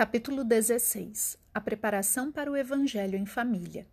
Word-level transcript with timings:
Capítulo 0.00 0.44
16 0.44 1.36
A 1.52 1.60
preparação 1.60 2.32
para 2.32 2.50
o 2.50 2.56
Evangelho 2.56 3.18
em 3.18 3.26
família. 3.26 3.86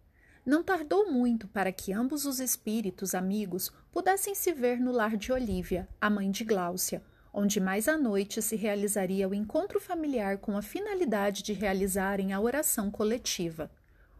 Não 0.46 0.63
tardou 0.63 1.12
muito 1.12 1.49
para 1.49 1.70
que 1.70 1.91
ambos 1.91 2.23
os 2.23 2.39
espíritos 2.39 3.13
amigos 3.13 3.73
pudessem 3.91 4.33
se 4.33 4.54
ver 4.54 4.79
no 4.79 4.93
lar 4.93 5.17
de 5.17 5.33
Olívia, 5.33 5.85
a 5.99 6.09
mãe 6.09 6.31
de 6.31 6.46
Gláucia, 6.46 7.04
onde 7.33 7.59
mais 7.59 7.89
à 7.89 7.97
noite 7.97 8.41
se 8.41 8.55
realizaria 8.55 9.28
o 9.28 9.33
encontro 9.33 9.81
familiar 9.81 10.38
com 10.38 10.55
a 10.55 10.62
finalidade 10.62 11.43
de 11.43 11.52
realizarem 11.52 12.32
a 12.32 12.39
oração 12.39 12.89
coletiva. 12.89 13.70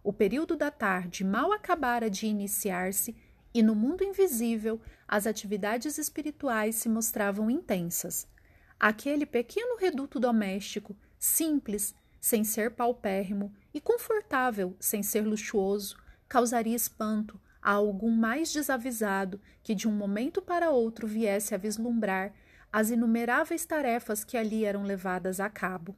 O 0.04 0.12
período 0.12 0.58
da 0.58 0.70
tarde 0.70 1.24
mal 1.24 1.54
acabara 1.54 2.10
de 2.10 2.28
iniciar-se 2.28 3.16
e 3.54 3.64
no 3.64 3.74
mundo 3.74 4.04
invisível 4.04 4.82
as 5.08 5.26
atividades 5.26 5.98
espirituais 5.98 6.76
se 6.76 6.90
mostravam 6.90 7.50
intensas. 7.50 8.28
Aquele 8.78 9.26
pequeno 9.26 9.78
reduto 9.78 10.20
doméstico 10.20 10.94
simples, 11.18 11.95
sem 12.20 12.43
ser 12.43 12.71
paupérrimo, 12.71 13.53
e 13.73 13.81
confortável, 13.81 14.75
sem 14.80 15.02
ser 15.03 15.21
luxuoso, 15.21 15.98
causaria 16.27 16.75
espanto 16.75 17.39
a 17.62 17.71
algum 17.71 18.12
mais 18.12 18.52
desavisado 18.53 19.41
que 19.61 19.75
de 19.75 19.88
um 19.88 19.91
momento 19.91 20.41
para 20.41 20.70
outro 20.70 21.08
viesse 21.08 21.53
a 21.53 21.58
vislumbrar 21.58 22.34
as 22.72 22.89
inumeráveis 22.89 23.66
tarefas 23.66 24.23
que 24.23 24.38
ali 24.38 24.66
eram 24.66 24.84
levadas 24.84 25.39
a 25.39 25.49
cabo. 25.49 25.95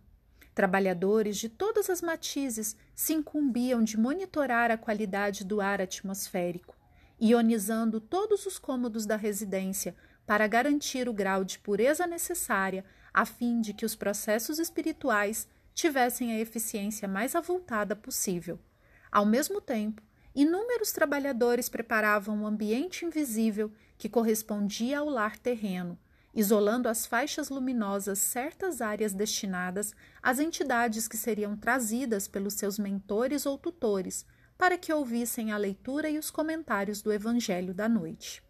Trabalhadores 0.53 1.38
de 1.38 1.47
todas 1.47 1.89
as 1.89 2.01
matizes 2.01 2.75
se 2.95 3.13
incumbiam 3.13 3.83
de 3.83 3.97
monitorar 3.97 4.71
a 4.71 4.77
qualidade 4.77 5.45
do 5.45 5.61
ar 5.61 5.81
atmosférico, 5.81 6.75
ionizando 7.19 7.99
todos 7.99 8.45
os 8.45 8.59
cômodos 8.59 9.05
da 9.05 9.15
residência 9.15 9.95
para 10.25 10.47
garantir 10.47 11.07
o 11.07 11.13
grau 11.13 11.43
de 11.43 11.59
pureza 11.59 12.05
necessária 12.05 12.83
a 13.13 13.25
fim 13.25 13.61
de 13.61 13.73
que 13.73 13.85
os 13.85 13.95
processos 13.95 14.59
espirituais 14.59 15.47
tivessem 15.73 16.31
a 16.31 16.39
eficiência 16.39 17.07
mais 17.07 17.35
avultada 17.35 17.95
possível. 17.95 18.59
Ao 19.11 19.25
mesmo 19.25 19.61
tempo, 19.61 20.01
inúmeros 20.35 20.91
trabalhadores 20.91 21.69
preparavam 21.69 22.39
o 22.39 22.41
um 22.41 22.47
ambiente 22.47 23.05
invisível 23.05 23.71
que 23.97 24.09
correspondia 24.09 24.99
ao 24.99 25.09
lar 25.09 25.38
terreno, 25.38 25.97
isolando 26.33 26.88
as 26.88 27.05
faixas 27.05 27.49
luminosas 27.49 28.19
certas 28.19 28.81
áreas 28.81 29.13
destinadas 29.13 29.94
às 30.21 30.39
entidades 30.39 31.07
que 31.07 31.17
seriam 31.17 31.57
trazidas 31.57 32.27
pelos 32.27 32.53
seus 32.53 32.77
mentores 32.77 33.45
ou 33.45 33.57
tutores 33.57 34.25
para 34.57 34.77
que 34.77 34.91
ouvissem 34.91 35.51
a 35.51 35.57
leitura 35.57 36.09
e 36.09 36.19
os 36.19 36.29
comentários 36.29 37.01
do 37.01 37.13
Evangelho 37.13 37.73
da 37.73 37.88
noite. 37.88 38.44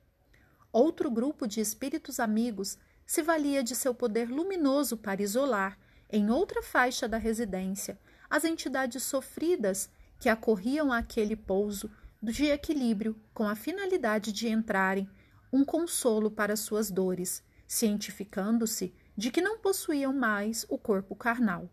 Outro 0.72 1.10
grupo 1.10 1.48
de 1.48 1.62
espíritos 1.62 2.20
amigos 2.20 2.78
se 3.10 3.24
valia 3.24 3.64
de 3.64 3.76
seu 3.76 3.92
poder 3.92 4.30
luminoso 4.30 4.96
para 4.96 5.20
isolar, 5.20 5.80
em 6.12 6.30
outra 6.30 6.62
faixa 6.62 7.08
da 7.08 7.18
residência, 7.18 8.00
as 8.30 8.46
entidades 8.46 9.02
sofridas 9.02 9.90
que 10.20 10.30
acorriam 10.30 10.94
àquele 10.94 11.36
pouso 11.36 11.90
de 12.22 12.46
equilíbrio 12.46 13.20
com 13.34 13.48
a 13.48 13.56
finalidade 13.56 14.32
de 14.32 14.48
entrarem 14.48 15.10
um 15.52 15.66
consolo 15.66 16.30
para 16.30 16.56
suas 16.56 16.92
dores, 16.92 17.44
cientificando-se 17.68 18.94
de 19.18 19.32
que 19.32 19.42
não 19.42 19.58
possuíam 19.58 20.14
mais 20.14 20.64
o 20.70 20.78
corpo 20.78 21.16
carnal. 21.16 21.68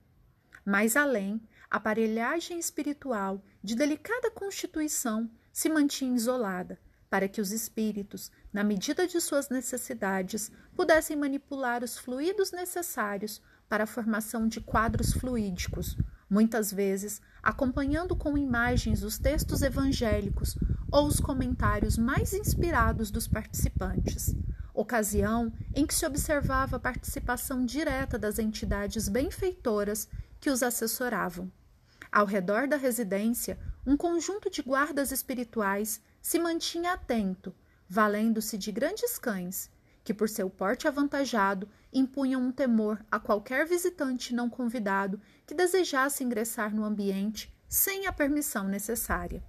Mais 0.65 0.97
além, 0.97 1.39
a 1.71 1.77
aparelhagem 1.77 2.59
espiritual 2.59 3.45
de 3.63 3.75
delicada 3.75 4.31
constituição 4.31 5.31
se 5.53 5.69
mantinha 5.69 6.17
isolada, 6.17 6.81
para 7.09 7.29
que 7.29 7.41
os 7.41 7.53
espíritos, 7.53 8.31
na 8.53 8.65
medida 8.65 9.07
de 9.07 9.21
suas 9.21 9.49
necessidades, 9.49 10.51
pudessem 10.75 11.17
manipular 11.17 11.85
os 11.85 11.97
fluidos 11.97 12.53
necessários 12.53 13.41
para 13.69 13.85
a 13.85 13.87
formação 13.87 14.47
de 14.49 14.61
quadros 14.61 15.13
fluídicos, 15.13 15.97
muitas 16.29 16.73
vezes 16.73 17.21
acompanhando 17.43 18.17
com 18.17 18.37
imagens 18.37 19.03
os 19.03 19.19
textos 19.19 19.63
evangélicos 19.63 20.57
ou 20.91 21.07
os 21.07 21.21
comentários 21.21 21.97
mais 21.97 22.33
inspirados 22.33 23.11
dos 23.11 23.29
participantes, 23.29 24.35
ocasião 24.75 25.53
em 25.75 25.87
que 25.87 25.95
se 25.95 26.07
observava 26.07 26.77
a 26.77 26.81
participação 26.81 27.65
direta 27.65 28.19
das 28.19 28.39
entidades 28.39 29.09
benfeitoras 29.09 30.09
que 30.41 30.51
os 30.51 30.63
assessoravam. 30.63 31.51
Ao 32.11 32.25
redor 32.25 32.67
da 32.67 32.77
residência, 32.77 33.59
um 33.87 33.97
conjunto 33.97 34.51
de 34.51 34.63
guardas 34.63 35.13
espirituais 35.13 36.01
se 36.27 36.41
mantinha 36.41 36.95
atento, 36.95 37.55
valendo-se 37.89 38.59
de 38.59 38.73
grandes 38.73 39.17
cães, 39.17 39.71
que 40.03 40.13
por 40.13 40.29
seu 40.29 40.51
porte 40.51 40.89
avantajado 40.89 41.69
impunham 41.93 42.43
um 42.43 42.51
temor 42.51 43.01
a 43.09 43.21
qualquer 43.21 43.65
visitante 43.65 44.35
não 44.35 44.51
convidado 44.51 45.21
que 45.47 45.55
desejasse 45.55 46.25
ingressar 46.25 46.75
no 46.75 46.83
ambiente 46.83 47.57
sem 47.69 48.09
a 48.09 48.13
permissão 48.13 48.67
necessária. 48.67 49.41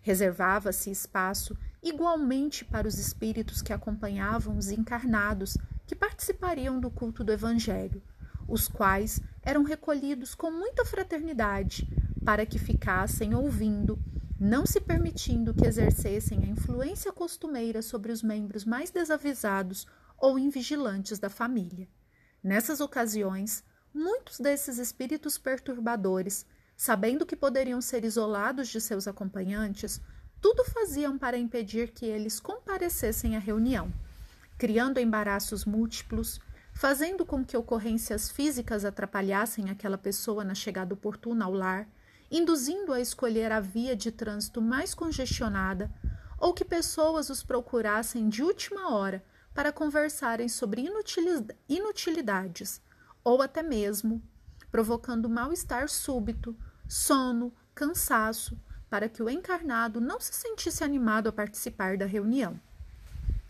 Reservava-se 0.00 0.90
espaço 0.90 1.56
igualmente 1.80 2.64
para 2.64 2.88
os 2.88 2.98
espíritos 2.98 3.62
que 3.62 3.72
acompanhavam 3.72 4.56
os 4.58 4.72
encarnados 4.72 5.56
que 5.86 5.94
participariam 5.94 6.80
do 6.80 6.90
culto 6.90 7.22
do 7.22 7.30
Evangelho, 7.32 8.02
os 8.48 8.66
quais 8.66 9.20
eram 9.44 9.62
recolhidos 9.62 10.34
com 10.34 10.50
muita 10.50 10.84
fraternidade 10.84 11.88
para 12.24 12.44
que 12.44 12.58
ficassem 12.58 13.32
ouvindo 13.32 13.96
não 14.40 14.64
se 14.64 14.80
permitindo 14.80 15.52
que 15.52 15.66
exercessem 15.66 16.42
a 16.44 16.46
influência 16.46 17.12
costumeira 17.12 17.82
sobre 17.82 18.10
os 18.10 18.22
membros 18.22 18.64
mais 18.64 18.90
desavisados 18.90 19.86
ou 20.16 20.38
invigilantes 20.38 21.18
da 21.18 21.28
família. 21.28 21.86
Nessas 22.42 22.80
ocasiões, 22.80 23.62
muitos 23.92 24.40
desses 24.40 24.78
espíritos 24.78 25.36
perturbadores, 25.36 26.46
sabendo 26.74 27.26
que 27.26 27.36
poderiam 27.36 27.82
ser 27.82 28.02
isolados 28.02 28.68
de 28.68 28.80
seus 28.80 29.06
acompanhantes, 29.06 30.00
tudo 30.40 30.64
faziam 30.64 31.18
para 31.18 31.36
impedir 31.36 31.90
que 31.90 32.06
eles 32.06 32.40
comparecessem 32.40 33.36
à 33.36 33.38
reunião, 33.38 33.92
criando 34.56 34.98
embaraços 34.98 35.66
múltiplos, 35.66 36.40
fazendo 36.72 37.26
com 37.26 37.44
que 37.44 37.58
ocorrências 37.58 38.30
físicas 38.30 38.86
atrapalhassem 38.86 39.68
aquela 39.68 39.98
pessoa 39.98 40.42
na 40.42 40.54
chegada 40.54 40.94
oportuna 40.94 41.44
ao 41.44 41.52
lar 41.52 41.86
induzindo 42.30 42.92
a 42.92 43.00
escolher 43.00 43.50
a 43.50 43.60
via 43.60 43.96
de 43.96 44.12
trânsito 44.12 44.62
mais 44.62 44.94
congestionada, 44.94 45.90
ou 46.38 46.54
que 46.54 46.64
pessoas 46.64 47.28
os 47.28 47.42
procurassem 47.42 48.28
de 48.28 48.42
última 48.42 48.94
hora 48.94 49.22
para 49.52 49.72
conversarem 49.72 50.48
sobre 50.48 50.86
inutilidades, 51.68 52.80
ou 53.24 53.42
até 53.42 53.62
mesmo 53.62 54.22
provocando 54.70 55.28
mal-estar 55.28 55.88
súbito, 55.88 56.56
sono, 56.88 57.52
cansaço, 57.74 58.56
para 58.88 59.08
que 59.08 59.22
o 59.22 59.28
encarnado 59.28 60.00
não 60.00 60.20
se 60.20 60.32
sentisse 60.32 60.82
animado 60.82 61.28
a 61.28 61.32
participar 61.32 61.96
da 61.96 62.06
reunião. 62.06 62.58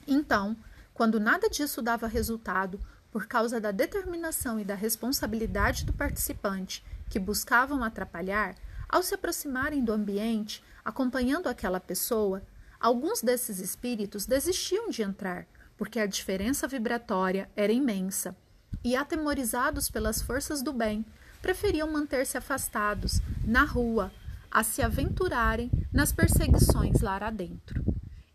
Então, 0.06 0.56
quando 0.94 1.20
nada 1.20 1.48
disso 1.48 1.80
dava 1.80 2.06
resultado, 2.06 2.80
por 3.10 3.26
causa 3.26 3.60
da 3.60 3.70
determinação 3.70 4.60
e 4.60 4.64
da 4.64 4.74
responsabilidade 4.74 5.84
do 5.84 5.92
participante 5.92 6.84
que 7.08 7.18
buscavam 7.18 7.82
atrapalhar, 7.82 8.54
ao 8.90 9.02
se 9.02 9.14
aproximarem 9.14 9.84
do 9.84 9.92
ambiente, 9.92 10.62
acompanhando 10.84 11.48
aquela 11.48 11.78
pessoa, 11.78 12.42
alguns 12.80 13.22
desses 13.22 13.60
espíritos 13.60 14.26
desistiam 14.26 14.90
de 14.90 15.02
entrar, 15.02 15.46
porque 15.76 16.00
a 16.00 16.06
diferença 16.06 16.66
vibratória 16.66 17.48
era 17.54 17.72
imensa, 17.72 18.36
e, 18.82 18.96
atemorizados 18.96 19.88
pelas 19.88 20.20
forças 20.20 20.60
do 20.60 20.72
bem, 20.72 21.04
preferiam 21.40 21.90
manter-se 21.90 22.36
afastados, 22.36 23.20
na 23.46 23.62
rua, 23.62 24.12
a 24.50 24.64
se 24.64 24.82
aventurarem 24.82 25.70
nas 25.92 26.12
perseguições 26.12 27.00
lá 27.00 27.16
adentro. 27.16 27.84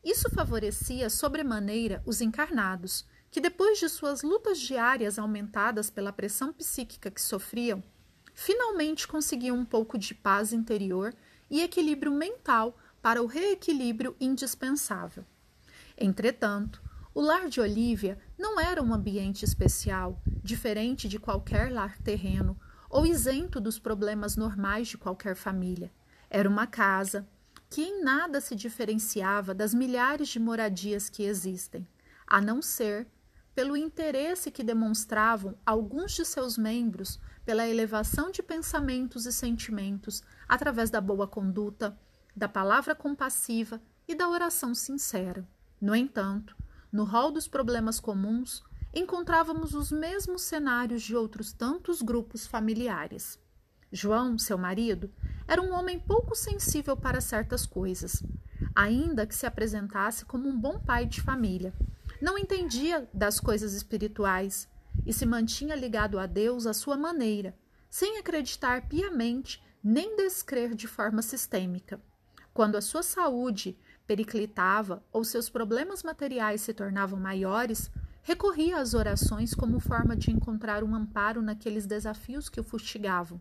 Isso 0.03 0.29
favorecia 0.29 1.09
sobremaneira 1.09 2.01
os 2.05 2.21
encarnados, 2.21 3.05
que 3.29 3.41
depois 3.41 3.79
de 3.79 3.89
suas 3.89 4.21
lutas 4.21 4.59
diárias 4.59 5.19
aumentadas 5.19 5.89
pela 5.89 6.13
pressão 6.13 6.53
psíquica 6.53 7.11
que 7.11 7.21
sofriam, 7.21 7.83
finalmente 8.35 9.07
conseguiam 9.07 9.57
um 9.57 9.65
pouco 9.65 9.97
de 9.97 10.13
paz 10.13 10.53
interior 10.53 11.15
e 11.49 11.61
equilíbrio 11.61 12.11
mental 12.11 12.77
para 13.01 13.23
o 13.23 13.25
reequilíbrio 13.25 14.15
indispensável. 14.19 15.23
Entretanto, 15.97 16.83
o 17.13 17.21
lar 17.21 17.47
de 17.47 17.61
Olivia 17.61 18.19
não 18.37 18.59
era 18.59 18.83
um 18.83 18.93
ambiente 18.93 19.45
especial, 19.45 20.21
diferente 20.43 21.07
de 21.07 21.17
qualquer 21.17 21.71
lar 21.71 21.97
terreno 21.99 22.59
ou 22.89 23.05
isento 23.05 23.61
dos 23.61 23.79
problemas 23.79 24.35
normais 24.35 24.89
de 24.89 24.97
qualquer 24.97 25.35
família. 25.35 25.91
Era 26.29 26.49
uma 26.49 26.67
casa 26.67 27.25
que 27.69 27.81
em 27.81 28.03
nada 28.03 28.41
se 28.41 28.53
diferenciava 28.53 29.53
das 29.53 29.73
milhares 29.73 30.27
de 30.27 30.39
moradias 30.39 31.09
que 31.09 31.23
existem, 31.23 31.87
a 32.27 32.41
não 32.41 32.61
ser 32.61 33.07
pelo 33.53 33.77
interesse 33.77 34.51
que 34.51 34.63
demonstravam 34.63 35.57
alguns 35.65 36.11
de 36.11 36.25
seus 36.25 36.57
membros 36.57 37.19
pela 37.45 37.67
elevação 37.67 38.31
de 38.31 38.41
pensamentos 38.41 39.25
e 39.25 39.31
sentimentos 39.31 40.23
através 40.49 40.89
da 40.89 40.99
boa 40.99 41.27
conduta, 41.27 41.97
da 42.35 42.49
palavra 42.49 42.95
compassiva 42.95 43.79
e 44.07 44.15
da 44.15 44.27
oração 44.27 44.73
sincera. 44.73 45.47
No 45.79 45.95
entanto, 45.95 46.55
no 46.91 47.03
rol 47.03 47.31
dos 47.31 47.47
problemas 47.47 47.99
comuns, 47.99 48.63
encontrávamos 48.93 49.73
os 49.73 49.91
mesmos 49.91 50.41
cenários 50.41 51.03
de 51.03 51.15
outros 51.15 51.53
tantos 51.53 52.01
grupos 52.01 52.47
familiares. 52.47 53.39
João, 53.91 54.37
seu 54.37 54.57
marido, 54.57 55.11
era 55.47 55.61
um 55.61 55.73
homem 55.73 55.99
pouco 55.99 56.35
sensível 56.35 56.97
para 56.97 57.21
certas 57.21 57.65
coisas, 57.65 58.23
ainda 58.75 59.27
que 59.27 59.35
se 59.35 59.45
apresentasse 59.45 60.25
como 60.25 60.49
um 60.49 60.59
bom 60.59 60.79
pai 60.79 61.05
de 61.05 61.21
família. 61.21 61.73
Não 62.21 62.37
entendia 62.37 63.07
das 63.13 63.39
coisas 63.39 63.73
espirituais 63.73 64.67
e 65.05 65.13
se 65.13 65.25
mantinha 65.25 65.75
ligado 65.75 66.19
a 66.19 66.25
Deus 66.25 66.67
à 66.67 66.73
sua 66.73 66.95
maneira, 66.95 67.57
sem 67.89 68.17
acreditar 68.17 68.87
piamente 68.87 69.63
nem 69.83 70.15
descrer 70.15 70.75
de 70.75 70.87
forma 70.87 71.21
sistêmica. 71.21 72.01
Quando 72.53 72.75
a 72.75 72.81
sua 72.81 73.03
saúde 73.03 73.77
periclitava 74.07 75.03
ou 75.11 75.23
seus 75.23 75.49
problemas 75.49 76.03
materiais 76.03 76.61
se 76.61 76.73
tornavam 76.73 77.19
maiores, 77.19 77.91
recorria 78.23 78.77
às 78.77 78.93
orações 78.93 79.53
como 79.53 79.79
forma 79.79 80.15
de 80.15 80.31
encontrar 80.31 80.83
um 80.83 80.95
amparo 80.95 81.41
naqueles 81.41 81.85
desafios 81.85 82.49
que 82.49 82.59
o 82.59 82.63
fustigavam. 82.63 83.39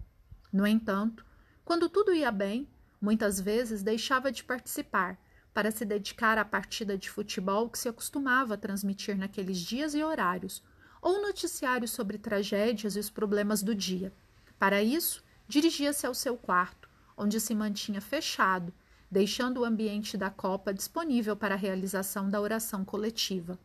No 0.52 0.66
entanto, 0.66 1.24
quando 1.64 1.88
tudo 1.88 2.12
ia 2.12 2.30
bem, 2.30 2.68
muitas 3.00 3.40
vezes 3.40 3.82
deixava 3.82 4.30
de 4.30 4.44
participar 4.44 5.18
para 5.54 5.70
se 5.70 5.84
dedicar 5.84 6.36
à 6.36 6.44
partida 6.44 6.98
de 6.98 7.08
futebol 7.08 7.70
que 7.70 7.78
se 7.78 7.88
acostumava 7.88 8.54
a 8.54 8.58
transmitir 8.58 9.16
naqueles 9.16 9.58
dias 9.58 9.94
e 9.94 10.02
horários, 10.02 10.62
ou 11.04 11.20
noticiários 11.20 11.90
sobre 11.90 12.16
tragédias 12.16 12.96
e 12.96 12.98
os 12.98 13.10
problemas 13.10 13.62
do 13.62 13.74
dia. 13.74 14.10
Para 14.58 14.82
isso, 14.82 15.22
dirigia-se 15.46 16.06
ao 16.06 16.14
seu 16.14 16.34
quarto, 16.34 16.88
onde 17.14 17.38
se 17.38 17.54
mantinha 17.54 18.00
fechado, 18.00 18.72
deixando 19.10 19.60
o 19.60 19.64
ambiente 19.66 20.16
da 20.16 20.30
copa 20.30 20.72
disponível 20.72 21.36
para 21.36 21.56
a 21.56 21.58
realização 21.58 22.30
da 22.30 22.40
oração 22.40 22.86
coletiva. 22.86 23.58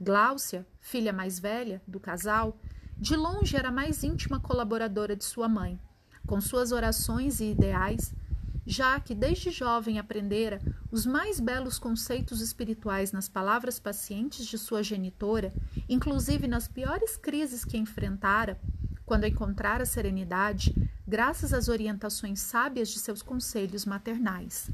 Gláucia, 0.00 0.64
filha 0.80 1.12
mais 1.12 1.40
velha 1.40 1.82
do 1.88 1.98
casal, 1.98 2.56
de 2.96 3.16
longe 3.16 3.56
era 3.56 3.68
a 3.68 3.72
mais 3.72 4.04
íntima 4.04 4.38
colaboradora 4.38 5.16
de 5.16 5.24
sua 5.24 5.48
mãe. 5.48 5.80
Com 6.24 6.40
suas 6.40 6.70
orações 6.70 7.40
e 7.40 7.50
ideais, 7.50 8.14
já 8.66 8.98
que 8.98 9.14
desde 9.14 9.50
jovem 9.50 9.98
aprendera 9.98 10.60
os 10.90 11.06
mais 11.06 11.38
belos 11.38 11.78
conceitos 11.78 12.40
espirituais 12.40 13.12
nas 13.12 13.28
palavras 13.28 13.78
pacientes 13.78 14.44
de 14.44 14.58
sua 14.58 14.82
genitora, 14.82 15.54
inclusive 15.88 16.48
nas 16.48 16.66
piores 16.66 17.16
crises 17.16 17.64
que 17.64 17.78
enfrentara, 17.78 18.60
quando 19.04 19.24
encontrara 19.24 19.86
serenidade, 19.86 20.74
graças 21.06 21.54
às 21.54 21.68
orientações 21.68 22.40
sábias 22.40 22.88
de 22.88 22.98
seus 22.98 23.22
conselhos 23.22 23.84
maternais. 23.84 24.68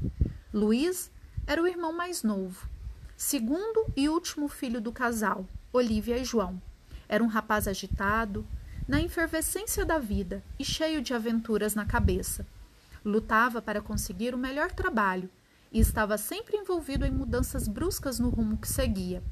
Luiz 0.51 1.11
era 1.45 1.61
o 1.61 1.67
irmão 1.67 1.93
mais 1.93 2.23
novo, 2.23 2.67
segundo 3.15 3.85
e 3.95 4.09
último 4.09 4.47
filho 4.47 4.81
do 4.81 4.91
casal, 4.91 5.47
Olivia 5.71 6.17
e 6.17 6.25
João. 6.25 6.59
Era 7.07 7.23
um 7.23 7.27
rapaz 7.27 7.67
agitado, 7.67 8.45
na 8.87 9.01
efervescência 9.01 9.85
da 9.85 9.99
vida 9.99 10.43
e 10.57 10.65
cheio 10.65 11.01
de 11.01 11.13
aventuras 11.13 11.75
na 11.75 11.85
cabeça. 11.85 12.45
Lutava 13.05 13.61
para 13.61 13.81
conseguir 13.81 14.33
o 14.33 14.37
melhor 14.37 14.71
trabalho 14.71 15.29
e 15.71 15.79
estava 15.79 16.17
sempre 16.17 16.55
envolvido 16.55 17.05
em 17.05 17.11
mudanças 17.11 17.67
bruscas 17.67 18.19
no 18.19 18.29
rumo 18.29 18.57
que 18.57 18.67
seguia, 18.67 19.23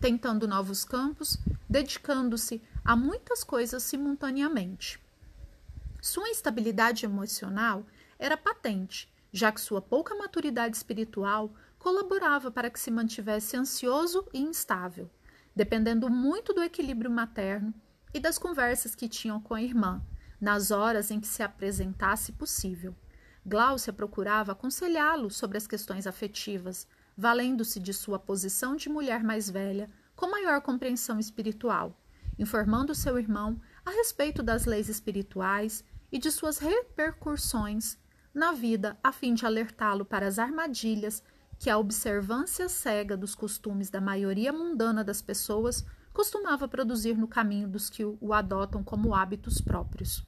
tentando 0.00 0.46
novos 0.46 0.84
campos, 0.84 1.38
dedicando-se 1.68 2.60
a 2.84 2.94
muitas 2.94 3.42
coisas 3.42 3.82
simultaneamente. 3.82 5.00
Sua 6.02 6.28
instabilidade 6.28 7.06
emocional 7.06 7.86
era 8.18 8.36
patente, 8.36 9.10
já 9.32 9.50
que 9.50 9.60
sua 9.60 9.80
pouca 9.80 10.14
maturidade 10.14 10.76
espiritual 10.76 11.54
colaborava 11.78 12.50
para 12.50 12.68
que 12.68 12.78
se 12.78 12.90
mantivesse 12.90 13.56
ansioso 13.56 14.26
e 14.32 14.40
instável, 14.40 15.10
dependendo 15.56 16.10
muito 16.10 16.52
do 16.52 16.62
equilíbrio 16.62 17.10
materno 17.10 17.72
e 18.12 18.20
das 18.20 18.38
conversas 18.38 18.94
que 18.94 19.08
tinham 19.08 19.40
com 19.40 19.54
a 19.54 19.62
irmã, 19.62 20.02
nas 20.40 20.70
horas 20.70 21.10
em 21.10 21.20
que 21.20 21.26
se 21.26 21.42
apresentasse 21.42 22.32
possível. 22.32 22.94
Gláucia 23.46 23.92
procurava 23.92 24.52
aconselhá-lo 24.52 25.30
sobre 25.30 25.58
as 25.58 25.66
questões 25.66 26.06
afetivas, 26.06 26.86
valendo-se 27.16 27.78
de 27.78 27.92
sua 27.92 28.18
posição 28.18 28.74
de 28.74 28.88
mulher 28.88 29.22
mais 29.22 29.50
velha, 29.50 29.90
com 30.16 30.30
maior 30.30 30.60
compreensão 30.62 31.18
espiritual, 31.18 32.00
informando 32.38 32.94
seu 32.94 33.18
irmão 33.18 33.60
a 33.84 33.90
respeito 33.90 34.42
das 34.42 34.64
leis 34.64 34.88
espirituais 34.88 35.84
e 36.10 36.18
de 36.18 36.30
suas 36.30 36.58
repercussões 36.58 37.98
na 38.32 38.52
vida, 38.52 38.98
a 39.02 39.12
fim 39.12 39.34
de 39.34 39.44
alertá-lo 39.44 40.04
para 40.04 40.26
as 40.26 40.38
armadilhas 40.38 41.22
que 41.58 41.70
a 41.70 41.78
observância 41.78 42.68
cega 42.68 43.16
dos 43.16 43.34
costumes 43.34 43.90
da 43.90 44.00
maioria 44.00 44.52
mundana 44.52 45.04
das 45.04 45.22
pessoas 45.22 45.84
costumava 46.12 46.66
produzir 46.66 47.16
no 47.16 47.28
caminho 47.28 47.68
dos 47.68 47.90
que 47.90 48.04
o 48.04 48.32
adotam 48.32 48.82
como 48.82 49.14
hábitos 49.14 49.60
próprios. 49.60 50.26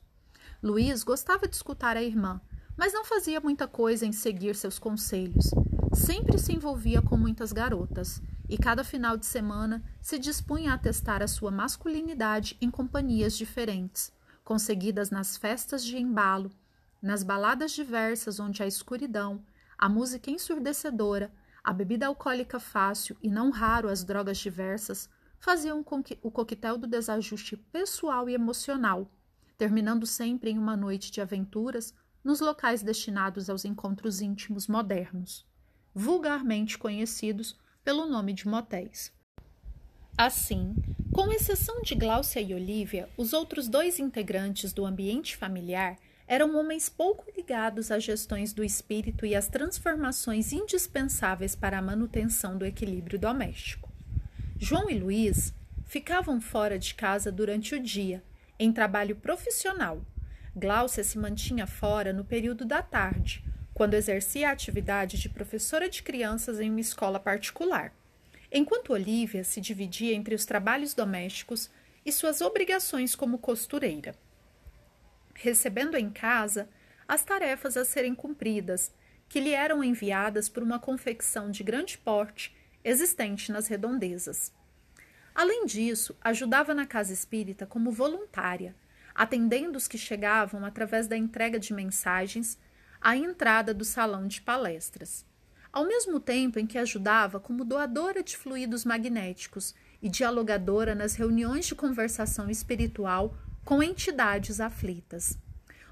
Luiz 0.63 1.03
gostava 1.03 1.49
de 1.49 1.57
escutar 1.57 1.97
a 1.97 2.03
irmã, 2.03 2.41
mas 2.77 2.93
não 2.93 3.05
fazia 3.05 3.41
muita 3.41 3.67
coisa 3.67 4.05
em 4.05 4.13
seguir 4.13 4.55
seus 4.55 4.79
conselhos. 4.79 5.51
Sempre 5.95 6.39
se 6.39 6.53
envolvia 6.53 7.01
com 7.01 7.17
muitas 7.17 7.53
garotas 7.53 8.21
e 8.49 8.59
cada 8.59 8.85
final 8.85 9.17
de 9.17 9.27
semana 9.27 9.83
se 10.01 10.19
dispunha 10.19 10.75
a 10.75 10.79
testar 10.79 11.23
a 11.23 11.29
sua 11.29 11.51
masculinidade 11.51 12.57
em 12.61 12.71
companhias 12.71 13.37
diferentes, 13.37 14.13
conseguidas 14.45 15.11
nas 15.11 15.37
festas 15.37 15.83
de 15.85 15.97
embalo, 15.97 16.51
nas 17.01 17.23
baladas 17.23 17.73
diversas 17.73 18.39
onde 18.39 18.63
a 18.63 18.67
escuridão, 18.67 19.43
a 19.79 19.89
música 19.89 20.31
ensurdecedora, 20.31 21.33
a 21.65 21.73
bebida 21.73 22.07
alcoólica 22.07 22.61
fácil 22.61 23.17
e 23.23 23.29
não 23.29 23.51
raro 23.51 23.89
as 23.89 24.05
drogas 24.05 24.39
diversas 24.39 25.09
faziam 25.39 25.83
com 25.83 26.03
que 26.03 26.19
o 26.23 26.31
coquetel 26.31 26.79
do 26.79 26.87
desajuste 26.87 27.57
pessoal 27.57 28.29
e 28.29 28.35
emocional, 28.35 29.11
terminando 29.59 30.07
sempre 30.07 30.51
em 30.51 30.59
uma 30.59 30.77
noite 30.77 31.11
de 31.11 31.21
aventuras 31.21 31.95
nos 32.27 32.41
locais 32.41 32.83
destinados 32.83 33.49
aos 33.49 33.65
encontros 33.65 34.21
íntimos 34.21 34.67
modernos, 34.67 35.47
vulgarmente 35.95 36.77
conhecidos 36.77 37.57
pelo 37.85 38.05
nome 38.05 38.33
de 38.33 38.49
motéis. 38.49 39.13
Assim, 40.19 40.75
com 41.13 41.31
exceção 41.31 41.83
de 41.83 41.95
Gláucia 41.95 42.41
e 42.41 42.53
Olivia, 42.53 43.09
os 43.17 43.33
outros 43.33 43.69
dois 43.69 44.01
integrantes 44.01 44.73
do 44.73 44.85
ambiente 44.85 45.37
familiar 45.37 45.97
eram 46.27 46.59
homens 46.59 46.89
pouco 46.89 47.25
ligados 47.37 47.93
às 47.93 48.03
gestões 48.03 48.53
do 48.53 48.65
espírito 48.65 49.25
e 49.25 49.33
às 49.33 49.47
transformações 49.47 50.53
indispensáveis 50.53 51.55
para 51.55 51.79
a 51.79 51.83
manutenção 51.83 52.59
do 52.59 52.67
equilíbrio 52.67 53.21
doméstico. 53.21 53.89
João 54.59 54.91
e 54.91 54.99
Luiz 54.99 55.55
ficavam 55.85 56.41
fora 56.41 56.77
de 56.77 56.93
casa 56.93 57.31
durante 57.31 57.77
o 57.77 57.81
dia, 57.81 58.21
em 58.59 58.73
trabalho 58.73 59.15
profissional, 59.15 60.03
Gláucia 60.59 61.05
se 61.05 61.19
mantinha 61.19 61.67
fora 61.67 62.15
no 62.15 62.25
período 62.25 62.65
da 62.65 62.81
tarde, 62.81 63.45
quando 63.75 63.93
exercia 63.93 64.49
a 64.49 64.53
atividade 64.53 65.19
de 65.19 65.29
professora 65.29 65.87
de 65.87 66.03
crianças 66.03 66.59
em 66.59 66.71
uma 66.71 66.81
escola 66.81 67.21
particular, 67.21 67.93
enquanto 68.51 68.95
Olivia 68.95 69.45
se 69.45 69.61
dividia 69.61 70.15
entre 70.15 70.35
os 70.35 70.47
trabalhos 70.47 70.95
domésticos 70.95 71.71
e 72.07 72.11
suas 72.11 72.41
obrigações 72.41 73.15
como 73.15 73.37
costureira. 73.37 74.15
Recebendo 75.35 75.95
em 75.95 76.09
casa 76.09 76.71
as 77.07 77.23
tarefas 77.23 77.77
a 77.77 77.85
serem 77.85 78.15
cumpridas, 78.15 78.91
que 79.29 79.41
lhe 79.41 79.53
eram 79.53 79.85
enviadas 79.85 80.49
por 80.49 80.63
uma 80.63 80.79
confecção 80.79 81.51
de 81.51 81.63
grande 81.63 81.99
porte 81.99 82.57
existente 82.83 83.53
nas 83.53 83.69
redondezas. 83.69 84.51
Além 85.35 85.67
disso, 85.67 86.17
ajudava 86.23 86.73
na 86.73 86.87
casa 86.87 87.13
espírita 87.13 87.67
como 87.67 87.91
voluntária 87.93 88.75
atendendo 89.17 89.79
os 89.79 89.89
que 89.89 89.97
chegavam 89.97 90.65
através 90.65 91.09
da 91.09 91.17
entrega 91.17 91.59
de 91.59 91.73
mensagens 91.73 92.59
à 93.01 93.17
entrada 93.17 93.73
do 93.73 93.85
salão 93.85 94.29
de 94.29 94.43
palestras. 94.43 95.25
Ao 95.73 95.87
mesmo 95.87 96.21
tempo 96.21 96.59
em 96.59 96.67
que 96.67 96.79
ajudava 96.79 97.41
como 97.41 97.65
doadora 97.65 98.23
de 98.23 98.37
fluidos 98.37 98.85
magnéticos 98.85 99.75
e 100.03 100.09
dialogadora 100.09 100.95
nas 100.95 101.15
reuniões 101.15 101.67
de 101.67 101.75
conversação 101.75 102.51
espiritual 102.51 103.35
com 103.65 103.83
entidades 103.83 104.61
aflitas. 104.61 105.39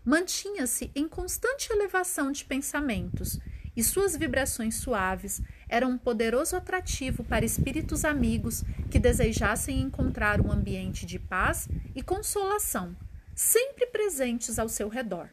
Mantinha-se 0.05 0.91
em 0.95 1.09
constante 1.09 1.73
elevação 1.73 2.31
de 2.31 2.45
pensamentos 2.45 3.41
e 3.75 3.83
suas 3.83 4.15
vibrações 4.17 4.77
suaves 4.77 5.41
eram 5.67 5.93
um 5.93 5.99
poderoso 5.99 6.57
atrativo 6.57 7.25
para 7.25 7.45
espíritos 7.45 8.05
amigos 8.05 8.63
que 8.91 8.99
desejassem 8.99 9.81
encontrar 9.81 10.41
um 10.41 10.53
ambiente 10.53 11.07
de 11.07 11.19
paz 11.19 11.69
e 11.95 12.03
consolação 12.03 12.95
sempre 13.35 13.87
presentes 13.87 14.59
ao 14.59 14.69
seu 14.69 14.89
redor. 14.89 15.31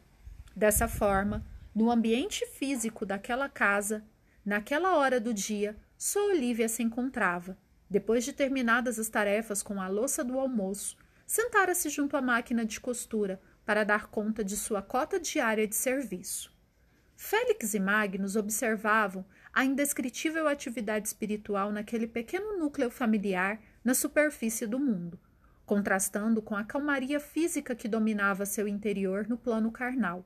Dessa 0.54 0.88
forma, 0.88 1.46
no 1.74 1.90
ambiente 1.90 2.44
físico 2.46 3.06
daquela 3.06 3.48
casa, 3.48 4.04
naquela 4.44 4.96
hora 4.96 5.20
do 5.20 5.32
dia, 5.32 5.76
só 5.96 6.26
Olivia 6.28 6.68
se 6.68 6.82
encontrava. 6.82 7.56
Depois 7.88 8.24
de 8.24 8.32
terminadas 8.32 8.98
as 8.98 9.08
tarefas 9.08 9.62
com 9.62 9.80
a 9.80 9.88
louça 9.88 10.24
do 10.24 10.38
almoço, 10.38 10.96
sentara-se 11.26 11.88
junto 11.88 12.16
à 12.16 12.22
máquina 12.22 12.64
de 12.64 12.80
costura 12.80 13.40
para 13.64 13.84
dar 13.84 14.08
conta 14.08 14.42
de 14.42 14.56
sua 14.56 14.82
cota 14.82 15.20
diária 15.20 15.66
de 15.66 15.76
serviço. 15.76 16.52
Félix 17.16 17.72
e 17.74 17.78
Magnus 17.78 18.34
observavam 18.34 19.24
a 19.52 19.64
indescritível 19.64 20.48
atividade 20.48 21.06
espiritual 21.06 21.70
naquele 21.70 22.06
pequeno 22.06 22.58
núcleo 22.58 22.90
familiar 22.90 23.60
na 23.84 23.94
superfície 23.94 24.66
do 24.66 24.78
mundo, 24.80 25.20
contrastando 25.64 26.42
com 26.42 26.54
a 26.54 26.64
calmaria 26.64 27.20
física 27.20 27.74
que 27.74 27.88
dominava 27.88 28.44
seu 28.44 28.66
interior 28.66 29.26
no 29.28 29.36
plano 29.36 29.70
carnal. 29.70 30.24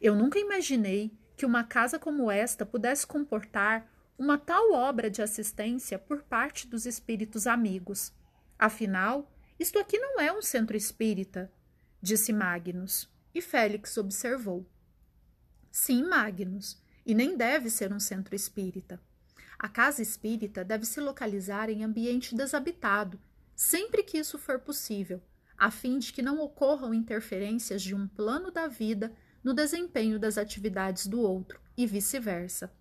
Eu 0.00 0.14
nunca 0.14 0.38
imaginei 0.38 1.12
que 1.36 1.46
uma 1.46 1.64
casa 1.64 1.98
como 1.98 2.30
esta 2.30 2.66
pudesse 2.66 3.06
comportar 3.06 3.88
uma 4.18 4.36
tal 4.36 4.72
obra 4.72 5.08
de 5.08 5.22
assistência 5.22 5.98
por 5.98 6.22
parte 6.22 6.66
dos 6.66 6.86
espíritos 6.86 7.46
amigos. 7.46 8.12
Afinal, 8.58 9.30
isto 9.58 9.78
aqui 9.78 9.98
não 9.98 10.20
é 10.20 10.32
um 10.32 10.42
centro 10.42 10.76
espírita, 10.76 11.52
disse 12.02 12.32
Magnus, 12.32 13.08
e 13.34 13.40
Félix 13.40 13.96
observou. 13.96 14.68
Sim, 15.70 16.02
Magnus, 16.02 16.82
e 17.06 17.14
nem 17.14 17.36
deve 17.36 17.70
ser 17.70 17.92
um 17.92 18.00
centro 18.00 18.34
espírita. 18.34 19.00
A 19.58 19.68
casa 19.68 20.02
espírita 20.02 20.64
deve 20.64 20.84
se 20.84 21.00
localizar 21.00 21.70
em 21.70 21.84
ambiente 21.84 22.34
desabitado, 22.34 23.20
sempre 23.58 24.04
que 24.04 24.16
isso 24.16 24.38
for 24.38 24.60
possível, 24.60 25.20
a 25.58 25.68
fim 25.68 25.98
de 25.98 26.12
que 26.12 26.22
não 26.22 26.38
ocorram 26.38 26.94
interferências 26.94 27.82
de 27.82 27.92
um 27.92 28.06
plano 28.06 28.52
da 28.52 28.68
vida 28.68 29.12
no 29.42 29.52
desempenho 29.52 30.16
das 30.16 30.38
atividades 30.38 31.08
do 31.08 31.20
outro 31.20 31.60
e 31.76 31.84
vice-versa. 31.84 32.72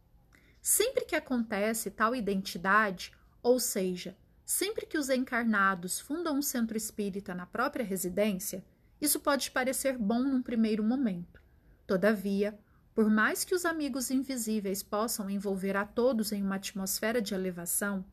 Sempre 0.62 1.04
que 1.06 1.16
acontece 1.16 1.90
tal 1.90 2.16
identidade, 2.16 3.12
ou 3.42 3.60
seja, 3.60 4.16
sempre 4.46 4.86
que 4.86 5.00
os 5.00 5.10
encarnados 5.10 6.00
fundam 6.00 6.38
um 6.38 6.44
centro 6.44 6.78
espírita 6.78 7.34
na 7.34 7.48
própria 7.48 7.84
residência, 7.84 8.64
isso 9.02 9.20
pode 9.20 9.50
parecer 9.50 9.98
bom 9.98 10.20
num 10.20 10.44
primeiro 10.44 10.84
momento. 10.84 11.42
Todavia, 11.88 12.56
por 12.94 13.10
mais 13.10 13.44
que 13.44 13.56
os 13.56 13.66
amigos 13.66 14.12
invisíveis 14.12 14.84
possam 14.84 15.28
envolver 15.28 15.76
a 15.76 15.86
todos 15.86 16.32
em 16.32 16.44
uma 16.44 16.58
atmosfera 16.58 17.20
de 17.20 17.34
elevação, 17.34 18.06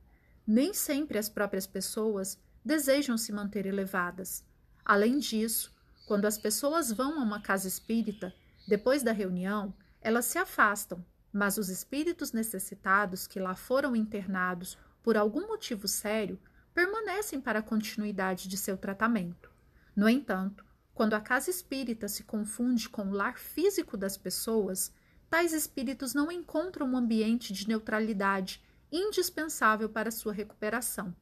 nem 0.46 0.72
sempre 0.72 1.18
as 1.18 1.28
próprias 1.28 1.66
pessoas 1.66 2.38
desejam 2.64 3.18
se 3.18 3.32
manter 3.32 3.66
elevadas. 3.66 4.44
Além 4.84 5.18
disso, 5.18 5.72
quando 6.06 6.24
as 6.24 6.38
pessoas 6.38 6.90
vão 6.90 7.18
a 7.18 7.22
uma 7.22 7.40
casa 7.40 7.68
espírita, 7.68 8.34
depois 8.66 9.02
da 9.02 9.12
reunião, 9.12 9.74
elas 10.00 10.24
se 10.24 10.38
afastam, 10.38 11.04
mas 11.32 11.58
os 11.58 11.68
espíritos 11.68 12.32
necessitados 12.32 13.26
que 13.26 13.40
lá 13.40 13.54
foram 13.54 13.94
internados 13.94 14.78
por 15.02 15.16
algum 15.16 15.46
motivo 15.46 15.88
sério 15.88 16.38
permanecem 16.72 17.40
para 17.40 17.58
a 17.58 17.62
continuidade 17.62 18.48
de 18.48 18.56
seu 18.56 18.76
tratamento. 18.76 19.50
No 19.94 20.08
entanto, 20.08 20.64
quando 20.94 21.14
a 21.14 21.20
casa 21.20 21.50
espírita 21.50 22.08
se 22.08 22.22
confunde 22.24 22.88
com 22.88 23.08
o 23.08 23.12
lar 23.12 23.38
físico 23.38 23.96
das 23.96 24.16
pessoas, 24.16 24.92
tais 25.28 25.52
espíritos 25.52 26.14
não 26.14 26.30
encontram 26.30 26.86
um 26.86 26.96
ambiente 26.96 27.52
de 27.52 27.68
neutralidade 27.68 28.62
indispensável 28.92 29.88
para 29.88 30.10
sua 30.10 30.32
recuperação, 30.32 31.14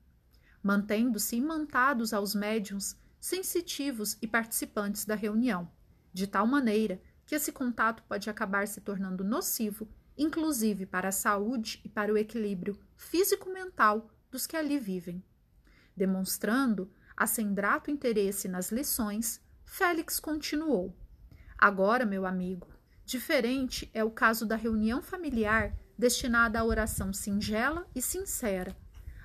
mantendo-se 0.63 1.37
imantados 1.37 2.13
aos 2.13 2.35
médiums 2.35 2.97
sensitivos 3.21 4.17
e 4.21 4.27
participantes 4.27 5.05
da 5.05 5.15
reunião, 5.15 5.71
de 6.13 6.27
tal 6.27 6.47
maneira 6.47 7.01
que 7.27 7.35
esse 7.35 7.53
contato 7.53 8.03
pode 8.05 8.29
acabar 8.29 8.67
se 8.69 8.81
tornando 8.81 9.25
nocivo, 9.25 9.89
inclusive 10.17 10.87
para 10.87 11.09
a 11.09 11.13
saúde 11.13 11.81
e 11.85 11.89
para 11.89 12.13
o 12.13 12.19
equilíbrio 12.19 12.79
físico-mental 12.97 14.11
dos 14.31 14.47
que 14.47 14.57
ali 14.57 14.79
vivem. 14.79 15.23
Demonstrando 15.97 16.91
acendrato 17.17 17.91
interesse 17.91 18.49
nas 18.49 18.71
lições, 18.71 19.41
Félix 19.65 20.19
continuou. 20.19 20.95
Agora, 21.57 22.05
meu 22.05 22.27
amigo, 22.27 22.69
diferente 23.05 23.91
é 23.95 24.03
o 24.03 24.11
caso 24.11 24.45
da 24.45 24.57
reunião 24.57 25.01
familiar 25.01 25.77
destinada 25.97 26.59
à 26.59 26.65
oração 26.65 27.13
singela 27.13 27.87
e 27.95 28.03
sincera. 28.03 28.77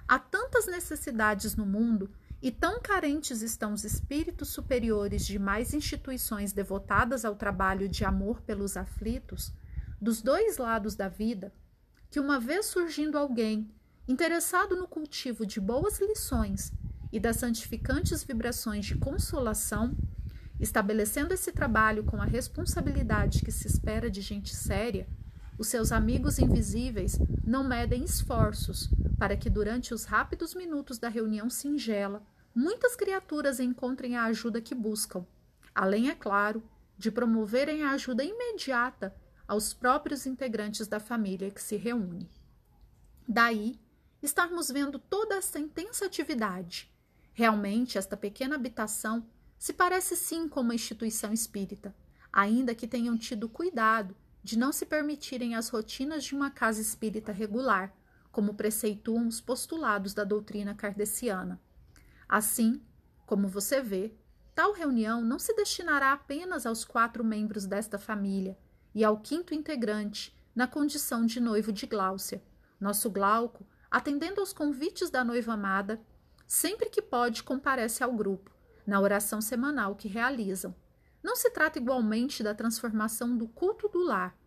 Há 0.07 0.17
tantas 0.19 0.67
necessidades 0.67 1.55
no 1.55 1.65
mundo 1.65 2.09
e 2.41 2.51
tão 2.51 2.79
carentes 2.81 3.41
estão 3.41 3.73
os 3.73 3.83
espíritos 3.83 4.49
superiores 4.49 5.25
de 5.25 5.37
mais 5.37 5.73
instituições 5.73 6.53
devotadas 6.53 7.25
ao 7.25 7.35
trabalho 7.35 7.89
de 7.89 8.05
amor 8.05 8.41
pelos 8.41 8.77
aflitos, 8.77 9.51
dos 9.99 10.21
dois 10.21 10.57
lados 10.57 10.95
da 10.95 11.09
vida, 11.09 11.51
que 12.09 12.19
uma 12.19 12.39
vez 12.39 12.67
surgindo 12.67 13.17
alguém 13.17 13.69
interessado 14.07 14.75
no 14.75 14.87
cultivo 14.87 15.45
de 15.45 15.59
boas 15.59 15.99
lições 15.99 16.71
e 17.11 17.19
das 17.19 17.37
santificantes 17.37 18.23
vibrações 18.23 18.85
de 18.85 18.95
consolação, 18.95 19.95
Estabelecendo 20.59 21.33
esse 21.33 21.51
trabalho 21.51 22.03
com 22.03 22.19
a 22.19 22.25
responsabilidade 22.25 23.43
que 23.43 23.51
se 23.51 23.67
espera 23.67 24.09
de 24.09 24.21
gente 24.21 24.55
séria, 24.55 25.07
os 25.57 25.67
seus 25.67 25.91
amigos 25.91 26.39
invisíveis 26.39 27.19
não 27.43 27.63
medem 27.63 28.03
esforços 28.03 28.89
para 29.17 29.35
que, 29.35 29.49
durante 29.49 29.93
os 29.93 30.05
rápidos 30.05 30.53
minutos 30.53 30.97
da 30.97 31.09
reunião 31.09 31.49
singela, 31.49 32.23
muitas 32.53 32.95
criaturas 32.95 33.59
encontrem 33.59 34.15
a 34.15 34.25
ajuda 34.25 34.61
que 34.61 34.75
buscam, 34.75 35.25
além, 35.73 36.09
é 36.09 36.15
claro, 36.15 36.63
de 36.97 37.11
promoverem 37.11 37.83
a 37.83 37.91
ajuda 37.91 38.23
imediata 38.23 39.15
aos 39.47 39.73
próprios 39.73 40.25
integrantes 40.25 40.87
da 40.87 40.99
família 40.99 41.51
que 41.51 41.61
se 41.61 41.77
reúne. 41.77 42.29
Daí, 43.27 43.79
estarmos 44.21 44.69
vendo 44.69 44.99
toda 44.99 45.35
essa 45.35 45.59
intensa 45.59 46.05
atividade. 46.05 46.91
Realmente, 47.33 47.97
esta 47.97 48.17
pequena 48.17 48.55
habitação 48.55 49.25
se 49.57 49.73
parece 49.73 50.15
sim 50.15 50.47
com 50.47 50.61
uma 50.61 50.75
instituição 50.75 51.33
espírita, 51.33 51.95
ainda 52.31 52.75
que 52.75 52.87
tenham 52.87 53.17
tido 53.17 53.49
cuidado 53.49 54.15
de 54.43 54.57
não 54.57 54.71
se 54.71 54.85
permitirem 54.85 55.55
as 55.55 55.69
rotinas 55.69 56.23
de 56.23 56.35
uma 56.35 56.49
casa 56.49 56.81
espírita 56.81 57.31
regular, 57.31 57.93
como 58.37 58.53
preceituam 58.53 59.27
os 59.27 59.41
postulados 59.41 60.13
da 60.13 60.23
doutrina 60.23 60.75
kardeciana. 60.75 61.59
Assim, 62.29 62.79
como 63.25 63.47
você 63.47 63.81
vê, 63.81 64.13
tal 64.53 64.73
reunião 64.73 65.23
não 65.23 65.39
se 65.39 65.55
destinará 65.55 66.13
apenas 66.13 66.67
aos 66.67 66.85
quatro 66.85 67.23
membros 67.23 67.65
desta 67.65 67.97
família 67.97 68.55
e 68.93 69.03
ao 69.03 69.17
quinto 69.21 69.55
integrante, 69.55 70.37
na 70.53 70.67
condição 70.67 71.25
de 71.25 71.39
noivo 71.39 71.73
de 71.73 71.87
Gláucia. 71.87 72.43
Nosso 72.79 73.09
Glauco, 73.09 73.65
atendendo 73.89 74.39
aos 74.39 74.53
convites 74.53 75.09
da 75.09 75.23
noiva 75.23 75.53
amada, 75.53 75.99
sempre 76.45 76.91
que 76.91 77.01
pode 77.01 77.41
comparece 77.41 78.03
ao 78.03 78.13
grupo 78.13 78.51
na 78.85 79.01
oração 79.01 79.41
semanal 79.41 79.95
que 79.95 80.07
realizam. 80.07 80.75
Não 81.23 81.35
se 81.35 81.49
trata 81.49 81.79
igualmente 81.79 82.43
da 82.43 82.53
transformação 82.53 83.35
do 83.35 83.47
culto 83.47 83.89
do 83.89 84.03
lar 84.03 84.37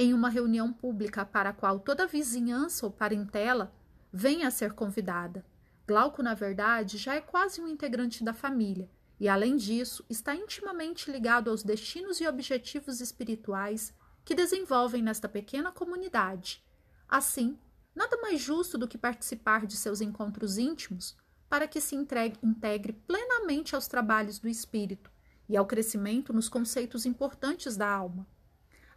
em 0.00 0.14
uma 0.14 0.28
reunião 0.28 0.72
pública 0.72 1.26
para 1.26 1.50
a 1.50 1.52
qual 1.52 1.80
toda 1.80 2.04
a 2.04 2.06
vizinhança 2.06 2.86
ou 2.86 2.92
parentela 2.92 3.74
venha 4.12 4.46
a 4.46 4.50
ser 4.50 4.72
convidada. 4.72 5.44
Glauco, 5.88 6.22
na 6.22 6.34
verdade, 6.34 6.96
já 6.96 7.16
é 7.16 7.20
quase 7.20 7.60
um 7.60 7.66
integrante 7.66 8.22
da 8.22 8.32
família 8.32 8.88
e, 9.18 9.28
além 9.28 9.56
disso, 9.56 10.04
está 10.08 10.36
intimamente 10.36 11.10
ligado 11.10 11.50
aos 11.50 11.64
destinos 11.64 12.20
e 12.20 12.28
objetivos 12.28 13.00
espirituais 13.00 13.92
que 14.24 14.36
desenvolvem 14.36 15.02
nesta 15.02 15.28
pequena 15.28 15.72
comunidade. 15.72 16.64
Assim, 17.08 17.58
nada 17.92 18.16
mais 18.18 18.40
justo 18.40 18.78
do 18.78 18.86
que 18.86 18.96
participar 18.96 19.66
de 19.66 19.76
seus 19.76 20.00
encontros 20.00 20.58
íntimos 20.58 21.16
para 21.48 21.66
que 21.66 21.80
se 21.80 21.96
entregue, 21.96 22.38
integre 22.40 22.92
plenamente 22.92 23.74
aos 23.74 23.88
trabalhos 23.88 24.38
do 24.38 24.48
espírito 24.48 25.10
e 25.48 25.56
ao 25.56 25.66
crescimento 25.66 26.32
nos 26.32 26.48
conceitos 26.48 27.04
importantes 27.04 27.76
da 27.76 27.90
alma. 27.90 28.24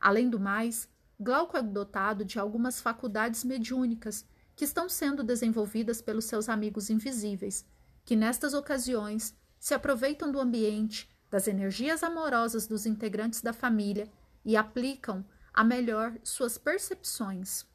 Além 0.01 0.27
do 0.27 0.39
mais, 0.39 0.89
Glauco 1.23 1.55
é 1.55 1.61
dotado 1.61 2.25
de 2.25 2.39
algumas 2.39 2.81
faculdades 2.81 3.43
mediúnicas 3.43 4.25
que 4.55 4.65
estão 4.65 4.89
sendo 4.89 5.23
desenvolvidas 5.23 6.01
pelos 6.01 6.25
seus 6.25 6.49
amigos 6.49 6.89
invisíveis, 6.89 7.63
que 8.03 8.15
nestas 8.15 8.55
ocasiões 8.55 9.37
se 9.59 9.75
aproveitam 9.75 10.31
do 10.31 10.39
ambiente, 10.39 11.07
das 11.29 11.47
energias 11.47 12.01
amorosas 12.01 12.65
dos 12.65 12.87
integrantes 12.87 13.39
da 13.39 13.53
família 13.53 14.09
e 14.43 14.57
aplicam 14.57 15.23
a 15.53 15.63
melhor 15.63 16.17
suas 16.23 16.57
percepções, 16.57 17.67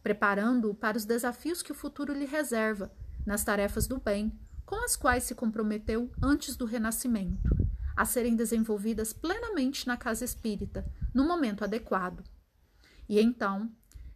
preparando-o 0.00 0.72
para 0.72 0.96
os 0.96 1.04
desafios 1.04 1.60
que 1.60 1.72
o 1.72 1.74
futuro 1.74 2.12
lhe 2.12 2.24
reserva 2.24 2.92
nas 3.26 3.42
tarefas 3.42 3.88
do 3.88 3.98
bem, 3.98 4.32
com 4.64 4.76
as 4.84 4.94
quais 4.94 5.24
se 5.24 5.34
comprometeu 5.34 6.08
antes 6.22 6.54
do 6.54 6.66
renascimento, 6.66 7.50
a 7.96 8.04
serem 8.04 8.36
desenvolvidas 8.36 9.12
plenamente 9.12 9.88
na 9.88 9.96
casa 9.96 10.24
espírita, 10.24 10.86
no 11.12 11.26
momento 11.26 11.64
adequado. 11.64 12.22
E 13.12 13.20
então, 13.20 13.70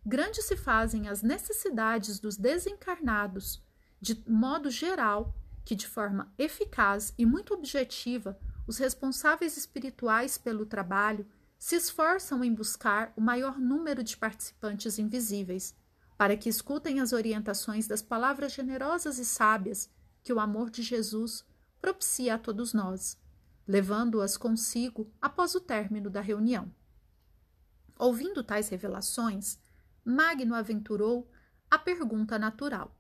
grandes 0.07 0.47
se 0.47 0.57
fazem 0.57 1.07
as 1.07 1.23
necessidades 1.23 2.19
dos 2.19 2.39
desencarnados, 2.39 3.63
de 4.01 4.25
modo 4.27 4.71
geral, 4.71 5.35
que 5.67 5.75
de 5.75 5.87
forma 5.87 6.33
eficaz 6.39 7.13
e 7.19 7.27
muito 7.27 7.53
objetiva, 7.53 8.41
os 8.67 8.79
responsáveis 8.79 9.59
espirituais 9.59 10.39
pelo 10.39 10.65
trabalho 10.65 11.27
se 11.59 11.77
esforçam 11.77 12.43
em 12.43 12.55
buscar 12.55 13.13
o 13.15 13.21
maior 13.21 13.59
número 13.59 14.03
de 14.03 14.17
participantes 14.17 14.99
invisíveis 14.99 15.77
para 16.17 16.35
que 16.35 16.49
escutem 16.49 16.99
as 16.99 17.13
orientações 17.13 17.87
das 17.87 18.01
palavras 18.01 18.53
generosas 18.53 19.19
e 19.19 19.27
sábias 19.27 19.91
que 20.23 20.33
o 20.33 20.41
amor 20.41 20.71
de 20.71 20.81
Jesus 20.81 21.45
propicia 21.83 22.37
a 22.37 22.39
todos 22.39 22.73
nós, 22.73 23.19
levando-as 23.69 24.39
consigo 24.39 25.13
após 25.21 25.55
o 25.55 25.61
término 25.61 26.09
da 26.09 26.23
reunião. 26.23 26.73
Ouvindo 27.99 28.45
tais 28.45 28.69
revelações, 28.69 29.59
Magno 30.05 30.55
aventurou 30.55 31.31
a 31.71 31.79
pergunta 31.79 32.39
natural. 32.39 32.95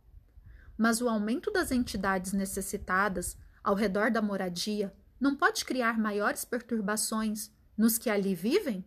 Mas 0.77 1.01
o 1.01 1.09
aumento 1.09 1.51
das 1.51 1.71
entidades 1.71 2.33
necessitadas 2.33 3.37
ao 3.63 3.75
redor 3.75 4.11
da 4.11 4.23
moradia 4.23 4.95
não 5.21 5.35
pode 5.35 5.65
criar 5.65 5.99
maiores 5.99 6.45
perturbações 6.45 7.51
nos 7.77 7.99
que 7.99 8.11
ali 8.11 8.35
vivem? 8.35 8.85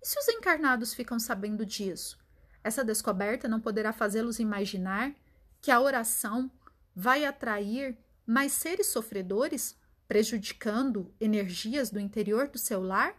E 0.00 0.06
se 0.06 0.18
os 0.18 0.28
encarnados 0.28 0.94
ficam 0.94 1.18
sabendo 1.18 1.64
disso? 1.64 2.18
Essa 2.64 2.84
descoberta 2.84 3.48
não 3.48 3.60
poderá 3.60 3.92
fazê-los 3.92 4.38
imaginar 4.38 5.14
que 5.60 5.70
a 5.70 5.80
oração 5.80 6.50
vai 6.94 7.24
atrair 7.24 7.96
mais 8.26 8.52
seres 8.52 8.88
sofredores, 8.88 9.76
prejudicando 10.06 11.12
energias 11.20 11.90
do 11.90 11.98
interior 11.98 12.48
do 12.48 12.58
seu 12.58 12.82
lar, 12.82 13.14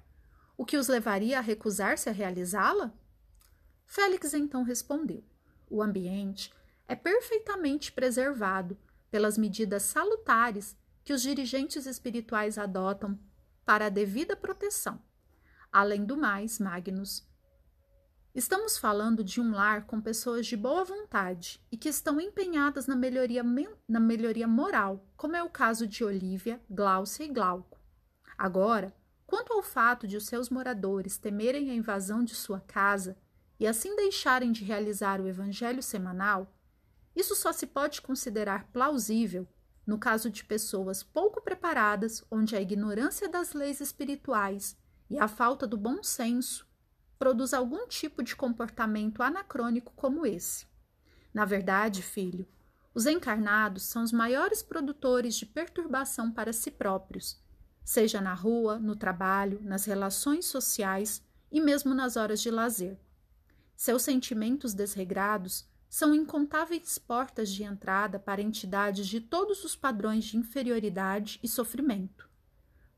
o 0.55 0.65
que 0.65 0.77
os 0.77 0.87
levaria 0.87 1.39
a 1.39 1.41
recusar-se 1.41 2.09
a 2.09 2.11
realizá-la? 2.11 2.93
Félix 3.85 4.33
então 4.33 4.63
respondeu: 4.63 5.23
O 5.69 5.81
ambiente 5.81 6.53
é 6.87 6.95
perfeitamente 6.95 7.91
preservado 7.91 8.77
pelas 9.09 9.37
medidas 9.37 9.83
salutares 9.83 10.75
que 11.03 11.13
os 11.13 11.21
dirigentes 11.21 11.85
espirituais 11.85 12.57
adotam 12.57 13.19
para 13.65 13.87
a 13.87 13.89
devida 13.89 14.35
proteção. 14.35 15.01
Além 15.71 16.05
do 16.05 16.15
mais, 16.15 16.59
Magnus, 16.59 17.27
estamos 18.33 18.77
falando 18.77 19.23
de 19.23 19.41
um 19.41 19.51
lar 19.51 19.85
com 19.85 19.99
pessoas 19.99 20.45
de 20.45 20.55
boa 20.55 20.83
vontade 20.83 21.61
e 21.71 21.77
que 21.77 21.89
estão 21.89 22.21
empenhadas 22.21 22.87
na 22.87 22.95
melhoria, 22.95 23.43
na 23.87 23.99
melhoria 23.99 24.47
moral, 24.47 25.05
como 25.17 25.35
é 25.35 25.43
o 25.43 25.49
caso 25.49 25.87
de 25.87 26.03
Olivia, 26.03 26.61
Glaucia 26.69 27.25
e 27.25 27.29
Glauco. 27.29 27.79
Agora, 28.37 28.93
quanto 29.33 29.51
ao 29.51 29.63
fato 29.63 30.07
de 30.07 30.15
os 30.15 30.27
seus 30.27 30.47
moradores 30.51 31.17
temerem 31.17 31.71
a 31.71 31.73
invasão 31.73 32.23
de 32.23 32.35
sua 32.35 32.59
casa 32.59 33.17
e 33.59 33.65
assim 33.65 33.95
deixarem 33.95 34.51
de 34.51 34.63
realizar 34.63 35.19
o 35.19 35.27
evangelho 35.27 35.81
semanal, 35.81 36.55
isso 37.15 37.33
só 37.33 37.51
se 37.51 37.65
pode 37.65 37.99
considerar 37.99 38.67
plausível 38.67 39.47
no 39.87 39.97
caso 39.97 40.29
de 40.29 40.45
pessoas 40.45 41.01
pouco 41.01 41.41
preparadas, 41.41 42.23
onde 42.29 42.55
a 42.55 42.61
ignorância 42.61 43.27
das 43.27 43.53
leis 43.53 43.81
espirituais 43.81 44.77
e 45.09 45.17
a 45.17 45.27
falta 45.27 45.65
do 45.65 45.77
bom 45.77 46.03
senso 46.03 46.67
produz 47.17 47.55
algum 47.55 47.87
tipo 47.87 48.21
de 48.21 48.35
comportamento 48.35 49.23
anacrônico 49.23 49.93
como 49.95 50.27
esse. 50.27 50.67
Na 51.33 51.43
verdade, 51.43 52.03
filho, 52.03 52.47
os 52.93 53.07
encarnados 53.07 53.81
são 53.81 54.03
os 54.03 54.11
maiores 54.11 54.61
produtores 54.61 55.33
de 55.33 55.47
perturbação 55.47 56.31
para 56.31 56.53
si 56.53 56.69
próprios, 56.69 57.42
seja 57.83 58.21
na 58.21 58.33
rua, 58.33 58.79
no 58.79 58.95
trabalho, 58.95 59.59
nas 59.63 59.85
relações 59.85 60.45
sociais 60.45 61.21
e 61.51 61.59
mesmo 61.59 61.93
nas 61.93 62.15
horas 62.15 62.41
de 62.41 62.49
lazer. 62.49 62.97
Seus 63.75 64.03
sentimentos 64.03 64.73
desregrados 64.73 65.67
são 65.89 66.15
incontáveis 66.15 66.97
portas 66.97 67.51
de 67.51 67.63
entrada 67.63 68.17
para 68.17 68.41
entidades 68.41 69.07
de 69.07 69.21
todos 69.21 69.63
os 69.63 69.75
padrões 69.75 70.25
de 70.25 70.37
inferioridade 70.37 71.39
e 71.43 71.47
sofrimento, 71.47 72.27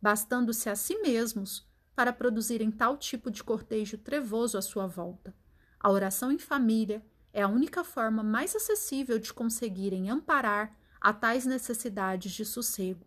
bastando-se 0.01 0.69
a 0.69 0.75
si 0.75 0.97
mesmos 1.01 1.67
para 1.95 2.13
produzirem 2.13 2.71
tal 2.71 2.97
tipo 2.97 3.31
de 3.31 3.43
cortejo 3.43 3.97
trevoso 3.97 4.57
à 4.57 4.61
sua 4.61 4.87
volta. 4.87 5.35
A 5.79 5.91
oração 5.91 6.31
em 6.31 6.39
família 6.39 7.05
é 7.33 7.41
a 7.41 7.47
única 7.47 7.83
forma 7.83 8.23
mais 8.23 8.55
acessível 8.55 9.19
de 9.19 9.33
conseguirem 9.33 10.09
amparar 10.09 10.77
a 11.01 11.11
tais 11.11 11.45
necessidades 11.45 12.31
de 12.31 12.45
sossego, 12.45 13.05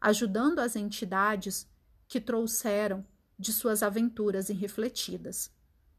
ajudando 0.00 0.58
as 0.58 0.76
entidades 0.76 1.68
que 2.08 2.20
trouxeram 2.20 3.04
de 3.38 3.52
suas 3.52 3.82
aventuras 3.82 4.48
irrefletidas. 4.48 5.50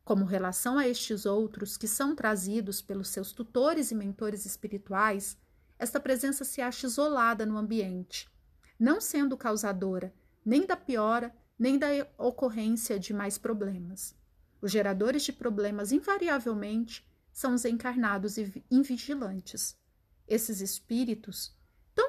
Como 0.04 0.26
relação 0.26 0.78
a 0.78 0.88
estes 0.88 1.26
outros 1.26 1.78
que 1.78 1.88
são 1.88 2.16
trazidos 2.16 2.82
pelos 2.82 3.10
seus 3.10 3.32
tutores 3.32 3.92
e 3.92 3.96
mentores 3.96 4.46
espirituais, 4.46 5.38
esta 5.78 6.00
presença 6.00 6.44
se 6.44 6.62
acha 6.62 6.88
isolada 6.88 7.46
no 7.46 7.58
ambiente, 7.58 8.30
não 8.80 9.02
sendo 9.02 9.38
causadora 9.38 10.14
nem 10.46 10.66
da 10.66 10.78
piora 10.78 11.36
nem 11.60 11.78
da 11.78 11.88
ocorrência 12.18 13.00
de 13.00 13.14
mais 13.14 13.38
problemas. 13.38 14.16
Os 14.62 14.72
geradores 14.72 15.24
de 15.24 15.34
problemas, 15.34 15.92
invariavelmente, 15.92 17.06
são 17.34 17.54
os 17.54 17.66
encarnados 17.66 18.38
e 18.38 18.64
invigilantes. 18.70 19.78
Esses 20.28 20.62
espíritos, 20.62 21.57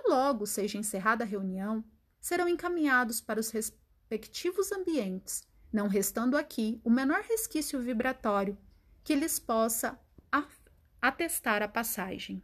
logo 0.08 0.46
seja 0.46 0.78
encerrada 0.78 1.24
a 1.24 1.26
reunião, 1.26 1.84
serão 2.20 2.48
encaminhados 2.48 3.20
para 3.20 3.40
os 3.40 3.50
respectivos 3.50 4.72
ambientes 4.72 5.48
não 5.72 5.86
restando 5.86 6.36
aqui 6.36 6.80
o 6.82 6.90
menor 6.90 7.22
resquício 7.22 7.80
vibratório 7.80 8.56
que 9.04 9.14
lhes 9.14 9.38
possa 9.38 9.98
atestar 11.00 11.62
a 11.62 11.68
passagem. 11.68 12.42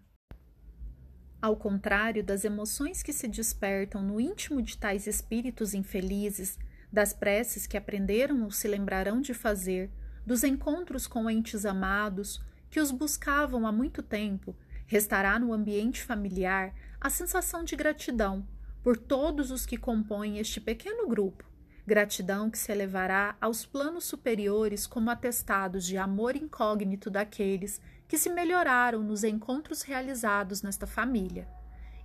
Ao 1.40 1.56
contrário 1.56 2.22
das 2.22 2.44
emoções 2.44 3.02
que 3.02 3.12
se 3.12 3.28
despertam 3.28 4.02
no 4.02 4.20
íntimo 4.20 4.62
de 4.62 4.78
tais 4.78 5.06
espíritos 5.06 5.74
infelizes, 5.74 6.58
das 6.92 7.12
preces 7.12 7.66
que 7.66 7.76
aprenderam 7.76 8.44
ou 8.44 8.50
se 8.50 8.68
lembrarão 8.68 9.20
de 9.20 9.34
fazer, 9.34 9.90
dos 10.24 10.44
encontros 10.44 11.06
com 11.06 11.28
entes 11.28 11.66
amados 11.66 12.40
que 12.70 12.80
os 12.80 12.90
buscavam 12.90 13.66
há 13.66 13.72
muito 13.72 14.02
tempo, 14.02 14.56
restará 14.86 15.38
no 15.38 15.52
ambiente 15.52 16.02
familiar 16.02 16.74
a 17.04 17.10
sensação 17.10 17.62
de 17.62 17.76
gratidão 17.76 18.48
por 18.82 18.96
todos 18.96 19.50
os 19.50 19.66
que 19.66 19.76
compõem 19.76 20.38
este 20.38 20.58
pequeno 20.58 21.06
grupo, 21.06 21.44
gratidão 21.86 22.48
que 22.48 22.58
se 22.58 22.72
elevará 22.72 23.36
aos 23.42 23.66
planos 23.66 24.04
superiores 24.04 24.86
como 24.86 25.10
atestados 25.10 25.84
de 25.84 25.98
amor 25.98 26.34
incógnito 26.34 27.10
daqueles 27.10 27.78
que 28.08 28.16
se 28.16 28.30
melhoraram 28.30 29.02
nos 29.02 29.22
encontros 29.22 29.82
realizados 29.82 30.62
nesta 30.62 30.86
família. 30.86 31.46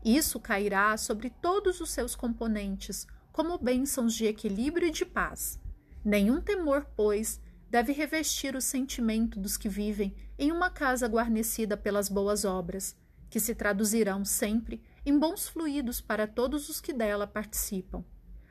Isso 0.03 0.37
cairá 0.37 0.97
sobre 0.97 1.29
todos 1.29 1.79
os 1.79 1.91
seus 1.91 2.13
componentes 2.13 3.07
como 3.31 3.57
bênçãos 3.57 4.13
de 4.13 4.25
equilíbrio 4.25 4.89
e 4.89 4.91
de 4.91 5.05
paz. 5.05 5.61
Nenhum 6.03 6.41
temor, 6.41 6.85
pois, 6.97 7.39
deve 7.69 7.93
revestir 7.93 8.53
o 8.53 8.59
sentimento 8.59 9.39
dos 9.39 9.55
que 9.55 9.69
vivem 9.69 10.13
em 10.37 10.51
uma 10.51 10.69
casa 10.69 11.07
guarnecida 11.07 11.77
pelas 11.77 12.09
boas 12.09 12.43
obras, 12.43 12.97
que 13.29 13.39
se 13.39 13.55
traduzirão 13.55 14.25
sempre 14.25 14.81
em 15.09 15.19
bons 15.19 15.47
fluidos 15.47 15.99
para 15.99 16.27
todos 16.27 16.69
os 16.69 16.79
que 16.79 16.93
dela 16.93 17.27
participam. 17.27 18.03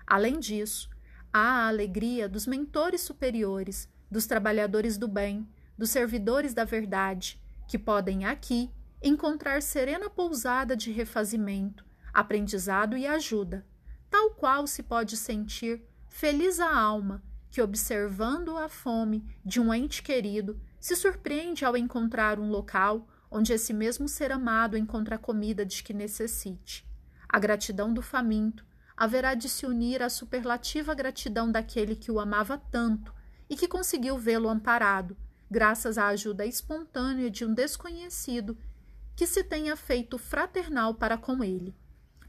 Além 0.07 0.39
disso, 0.39 0.91
Há 1.33 1.41
a 1.41 1.69
alegria 1.69 2.27
dos 2.27 2.47
mentores 2.47 3.03
superiores, 3.03 3.89
dos 4.11 4.27
trabalhadores 4.27 4.97
do 4.97 5.07
bem, 5.07 5.47
dos 5.77 5.91
servidores 5.91 6.55
da 6.55 6.65
verdade, 6.65 7.41
que 7.69 7.79
podem 7.79 8.25
aqui 8.25 8.71
encontrar 9.03 9.61
serena 9.61 10.09
pousada 10.09 10.75
de 10.75 10.91
refazimento, 10.91 11.85
aprendizado 12.15 12.97
e 12.97 13.07
ajuda, 13.07 13.67
tal 14.09 14.31
qual 14.31 14.67
se 14.67 14.83
pode 14.83 15.19
sentir 15.19 15.85
feliz 16.09 16.59
a 16.59 16.75
alma 16.75 17.23
que, 17.51 17.61
observando 17.61 18.57
a 18.57 18.69
fome 18.69 19.23
de 19.45 19.61
um 19.61 19.73
ente 19.73 20.03
querido, 20.03 20.59
se 20.81 20.97
surpreende 20.97 21.65
ao 21.65 21.77
encontrar 21.77 22.41
um 22.41 22.49
local 22.49 23.07
onde 23.31 23.53
esse 23.53 23.73
mesmo 23.73 24.09
ser 24.09 24.33
amado 24.33 24.77
encontra 24.77 25.17
a 25.17 25.19
comida 25.19 25.65
de 25.65 25.83
que 25.83 25.93
necessite. 25.93 26.87
A 27.29 27.39
gratidão 27.39 27.93
do 27.93 28.01
faminto, 28.01 28.65
haverá 28.97 29.35
de 29.35 29.49
se 29.49 29.65
unir 29.65 30.03
à 30.03 30.09
superlativa 30.09 30.95
gratidão 30.95 31.51
daquele 31.51 31.95
que 31.95 32.11
o 32.11 32.19
amava 32.19 32.59
tanto 32.59 33.15
e 33.49 33.57
que 33.57 33.69
conseguiu 33.69 34.19
vê-lo 34.19 34.49
amparado, 34.49 35.17
graças 35.51 35.97
à 35.97 36.09
ajuda 36.09 36.45
espontânea 36.45 37.31
de 37.31 37.45
um 37.45 37.55
desconhecido 37.55 38.59
que 39.15 39.27
se 39.27 39.45
tenha 39.45 39.77
feito 39.77 40.19
fraternal 40.19 40.95
para 40.95 41.17
com 41.17 41.43
ele. 41.45 41.77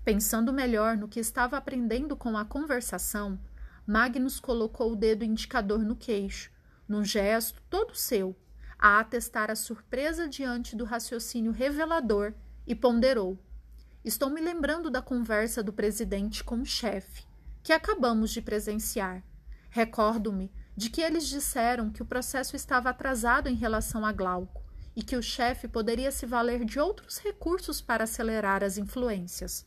Pensando 0.03 0.53
melhor 0.53 0.95
no 0.95 1.07
que 1.07 1.19
estava 1.19 1.57
aprendendo 1.57 2.15
com 2.15 2.37
a 2.37 2.45
conversação, 2.45 3.39
Magnus 3.85 4.39
colocou 4.39 4.91
o 4.91 4.95
dedo 4.95 5.25
indicador 5.25 5.79
no 5.79 5.95
queixo, 5.95 6.51
num 6.87 7.03
gesto 7.03 7.61
todo 7.69 7.95
seu, 7.95 8.35
a 8.79 8.99
atestar 8.99 9.51
a 9.51 9.55
surpresa 9.55 10.27
diante 10.27 10.75
do 10.75 10.85
raciocínio 10.85 11.51
revelador, 11.51 12.33
e 12.65 12.73
ponderou: 12.73 13.37
Estou 14.05 14.29
me 14.29 14.39
lembrando 14.39 14.89
da 14.89 15.01
conversa 15.01 15.61
do 15.61 15.73
presidente 15.73 16.43
com 16.43 16.61
o 16.61 16.65
chefe, 16.65 17.25
que 17.61 17.73
acabamos 17.73 18.31
de 18.31 18.41
presenciar. 18.41 19.23
Recordo-me 19.69 20.51
de 20.77 20.89
que 20.89 21.01
eles 21.01 21.27
disseram 21.27 21.89
que 21.89 22.01
o 22.01 22.05
processo 22.05 22.55
estava 22.55 22.89
atrasado 22.89 23.49
em 23.49 23.55
relação 23.55 24.05
a 24.05 24.13
Glauco 24.13 24.63
e 24.95 25.03
que 25.03 25.15
o 25.15 25.21
chefe 25.21 25.67
poderia 25.67 26.11
se 26.11 26.25
valer 26.25 26.63
de 26.63 26.79
outros 26.79 27.17
recursos 27.17 27.81
para 27.81 28.05
acelerar 28.05 28.63
as 28.63 28.77
influências. 28.77 29.65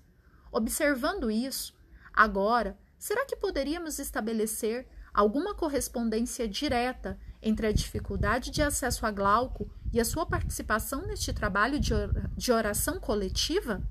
Observando 0.51 1.31
isso, 1.31 1.75
agora, 2.13 2.79
será 2.99 3.27
que 3.27 3.37
poderíamos 3.37 3.99
estabelecer 3.99 4.89
alguma 5.13 5.55
correspondência 5.55 6.49
direta 6.49 7.19
entre 7.43 7.67
a 7.67 7.73
dificuldade 7.73 8.51
de 8.51 8.63
acesso 8.63 9.05
a 9.05 9.11
Glauco 9.11 9.69
e 9.93 10.01
a 10.01 10.05
sua 10.05 10.25
participação 10.25 11.07
neste 11.07 11.33
trabalho 11.33 11.79
de 11.81 12.53
oração 12.53 13.01
coletiva? 13.01 13.83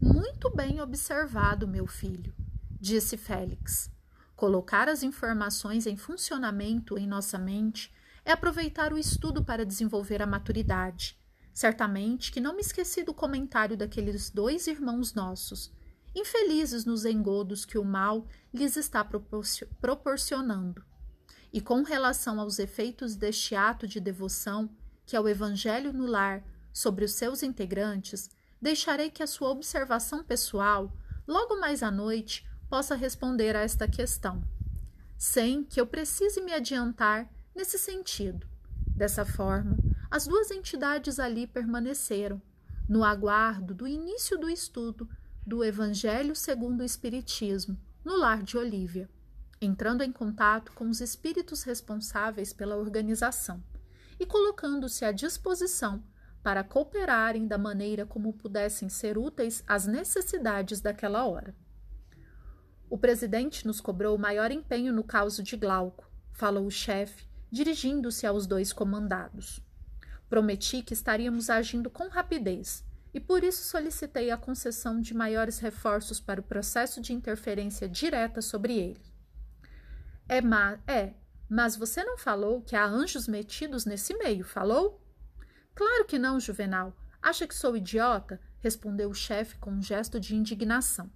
Muito 0.00 0.50
bem 0.50 0.80
observado, 0.80 1.68
meu 1.68 1.86
filho, 1.86 2.34
disse 2.80 3.16
Félix. 3.16 3.90
Colocar 4.34 4.88
as 4.88 5.04
informações 5.04 5.86
em 5.86 5.96
funcionamento 5.96 6.98
em 6.98 7.06
nossa 7.06 7.38
mente 7.38 7.94
é 8.24 8.32
aproveitar 8.32 8.92
o 8.92 8.98
estudo 8.98 9.44
para 9.44 9.64
desenvolver 9.64 10.20
a 10.20 10.26
maturidade. 10.26 11.16
Certamente 11.52 12.32
que 12.32 12.40
não 12.40 12.54
me 12.54 12.60
esqueci 12.60 13.04
do 13.04 13.14
comentário 13.14 13.76
daqueles 13.76 14.30
dois 14.30 14.66
irmãos 14.66 15.14
nossos, 15.14 15.72
infelizes 16.14 16.84
nos 16.84 17.04
engodos 17.04 17.64
que 17.64 17.78
o 17.78 17.84
mal 17.84 18.26
lhes 18.52 18.76
está 18.76 19.06
proporcionando. 19.80 20.84
E 21.52 21.60
com 21.60 21.82
relação 21.82 22.40
aos 22.40 22.58
efeitos 22.58 23.14
deste 23.14 23.54
ato 23.54 23.86
de 23.86 24.00
devoção, 24.00 24.70
que 25.04 25.14
é 25.14 25.20
o 25.20 25.28
Evangelho 25.28 25.92
no 25.92 26.06
lar, 26.06 26.42
sobre 26.72 27.04
os 27.04 27.12
seus 27.12 27.42
integrantes, 27.42 28.30
deixarei 28.60 29.10
que 29.10 29.22
a 29.22 29.26
sua 29.26 29.50
observação 29.50 30.24
pessoal, 30.24 30.96
logo 31.26 31.60
mais 31.60 31.82
à 31.82 31.90
noite, 31.90 32.48
possa 32.70 32.94
responder 32.94 33.54
a 33.54 33.60
esta 33.60 33.86
questão, 33.86 34.42
sem 35.18 35.62
que 35.62 35.78
eu 35.78 35.86
precise 35.86 36.40
me 36.40 36.54
adiantar 36.54 37.30
nesse 37.54 37.78
sentido. 37.78 38.46
Dessa 38.96 39.26
forma, 39.26 39.76
as 40.10 40.26
duas 40.26 40.50
entidades 40.50 41.18
ali 41.18 41.46
permaneceram, 41.46 42.40
no 42.88 43.04
aguardo 43.04 43.74
do 43.74 43.86
início 43.86 44.38
do 44.38 44.48
estudo 44.48 45.08
do 45.46 45.62
Evangelho 45.62 46.34
segundo 46.34 46.80
o 46.80 46.84
Espiritismo, 46.84 47.78
no 48.04 48.16
lar 48.16 48.42
de 48.42 48.56
Olívia, 48.56 49.08
entrando 49.64 50.02
em 50.02 50.12
contato 50.12 50.72
com 50.72 50.88
os 50.88 51.00
espíritos 51.00 51.62
responsáveis 51.62 52.52
pela 52.52 52.76
organização 52.76 53.62
e 54.18 54.26
colocando-se 54.26 55.04
à 55.04 55.12
disposição 55.12 56.02
para 56.42 56.64
cooperarem 56.64 57.46
da 57.46 57.56
maneira 57.56 58.04
como 58.04 58.32
pudessem 58.32 58.88
ser 58.88 59.16
úteis 59.16 59.62
às 59.66 59.86
necessidades 59.86 60.80
daquela 60.80 61.24
hora. 61.24 61.54
O 62.90 62.98
presidente 62.98 63.66
nos 63.66 63.80
cobrou 63.80 64.18
maior 64.18 64.50
empenho 64.50 64.92
no 64.92 65.04
caso 65.04 65.42
de 65.42 65.56
Glauco, 65.56 66.10
falou 66.32 66.66
o 66.66 66.70
chefe, 66.70 67.26
dirigindo-se 67.50 68.26
aos 68.26 68.46
dois 68.46 68.72
comandados. 68.72 69.62
Prometi 70.28 70.82
que 70.82 70.94
estaríamos 70.94 71.48
agindo 71.48 71.88
com 71.88 72.08
rapidez 72.08 72.84
e 73.14 73.20
por 73.20 73.44
isso 73.44 73.62
solicitei 73.64 74.30
a 74.30 74.36
concessão 74.36 75.00
de 75.00 75.14
maiores 75.14 75.58
reforços 75.58 76.20
para 76.20 76.40
o 76.40 76.44
processo 76.44 77.00
de 77.00 77.12
interferência 77.12 77.88
direta 77.88 78.40
sobre 78.40 78.78
ele. 78.78 79.11
É, 80.32 80.40
ma 80.40 80.78
é, 80.86 81.12
mas 81.46 81.76
você 81.76 82.02
não 82.02 82.16
falou 82.16 82.62
que 82.62 82.74
há 82.74 82.86
anjos 82.86 83.28
metidos 83.28 83.84
nesse 83.84 84.14
meio, 84.14 84.42
falou? 84.42 84.98
Claro 85.74 86.06
que 86.06 86.18
não, 86.18 86.40
Juvenal. 86.40 86.96
Acha 87.20 87.46
que 87.46 87.54
sou 87.54 87.76
idiota? 87.76 88.40
respondeu 88.60 89.10
o 89.10 89.14
chefe 89.14 89.58
com 89.58 89.70
um 89.72 89.82
gesto 89.82 90.18
de 90.18 90.34
indignação. 90.34 91.12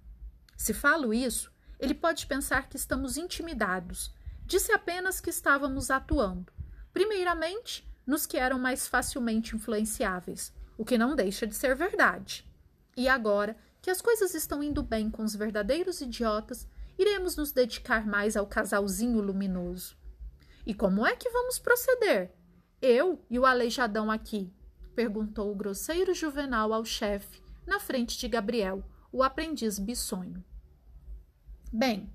Se 0.55 0.71
falo 0.71 1.15
isso, 1.15 1.51
ele 1.79 1.95
pode 1.95 2.27
pensar 2.27 2.69
que 2.69 2.77
estamos 2.77 3.17
intimidados. 3.17 4.13
Disse 4.45 4.71
apenas 4.71 5.19
que 5.19 5.31
estávamos 5.31 5.89
atuando. 5.89 6.53
Primeiramente, 6.93 7.91
nos 8.05 8.27
que 8.27 8.37
eram 8.37 8.59
mais 8.59 8.85
facilmente 8.85 9.55
influenciáveis, 9.55 10.53
o 10.77 10.85
que 10.85 10.95
não 10.95 11.15
deixa 11.15 11.47
de 11.47 11.55
ser 11.55 11.73
verdade. 11.73 12.45
E 12.95 13.09
agora 13.09 13.57
que 13.81 13.89
as 13.89 13.99
coisas 13.99 14.35
estão 14.35 14.61
indo 14.61 14.83
bem 14.83 15.09
com 15.09 15.23
os 15.23 15.35
verdadeiros 15.35 16.01
idiotas, 16.01 16.67
iremos 16.97 17.35
nos 17.35 17.51
dedicar 17.51 18.05
mais 18.05 18.35
ao 18.35 18.47
casalzinho 18.47 19.19
luminoso. 19.21 19.95
E 20.65 20.73
como 20.73 21.05
é 21.05 21.15
que 21.15 21.29
vamos 21.29 21.59
proceder? 21.59 22.33
Eu 22.81 23.25
e 23.29 23.39
o 23.39 23.45
aleijadão 23.45 24.11
aqui? 24.11 24.53
perguntou 24.95 25.51
o 25.51 25.55
grosseiro 25.55 26.13
juvenal 26.13 26.73
ao 26.73 26.83
chefe, 26.83 27.41
na 27.65 27.79
frente 27.79 28.17
de 28.17 28.27
Gabriel, 28.27 28.83
o 29.11 29.21
aprendiz 29.21 29.77
bissonho. 29.77 30.43
Bem, 31.71 32.11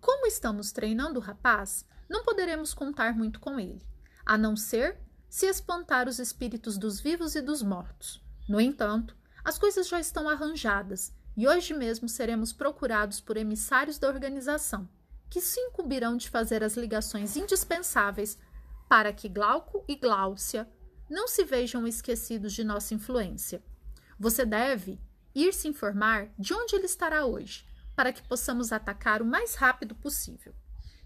como 0.00 0.26
estamos 0.26 0.72
treinando 0.72 1.20
o 1.20 1.22
rapaz, 1.22 1.86
não 2.08 2.24
poderemos 2.24 2.74
contar 2.74 3.14
muito 3.14 3.38
com 3.38 3.58
ele, 3.60 3.80
a 4.26 4.36
não 4.36 4.56
ser 4.56 4.98
se 5.28 5.46
espantar 5.46 6.08
os 6.08 6.18
espíritos 6.18 6.76
dos 6.76 7.00
vivos 7.00 7.34
e 7.36 7.40
dos 7.40 7.62
mortos. 7.62 8.22
No 8.48 8.60
entanto, 8.60 9.16
as 9.44 9.58
coisas 9.58 9.88
já 9.88 10.00
estão 10.00 10.28
arranjadas 10.28 11.14
e 11.36 11.48
hoje 11.48 11.72
mesmo 11.74 12.08
seremos 12.08 12.52
procurados 12.52 13.20
por 13.20 13.36
emissários 13.36 13.98
da 13.98 14.08
organização, 14.08 14.88
que 15.30 15.40
se 15.40 15.58
incumbirão 15.60 16.16
de 16.16 16.28
fazer 16.28 16.62
as 16.62 16.76
ligações 16.76 17.36
indispensáveis 17.36 18.38
para 18.88 19.12
que 19.12 19.28
Glauco 19.28 19.84
e 19.88 19.96
Gláucia 19.96 20.68
não 21.08 21.26
se 21.26 21.44
vejam 21.44 21.86
esquecidos 21.86 22.52
de 22.52 22.62
nossa 22.62 22.94
influência. 22.94 23.62
Você 24.18 24.44
deve 24.44 25.00
ir 25.34 25.54
se 25.54 25.68
informar 25.68 26.28
de 26.38 26.52
onde 26.52 26.76
ele 26.76 26.86
estará 26.86 27.24
hoje, 27.24 27.66
para 27.96 28.12
que 28.12 28.22
possamos 28.22 28.72
atacar 28.72 29.22
o 29.22 29.26
mais 29.26 29.54
rápido 29.54 29.94
possível. 29.94 30.54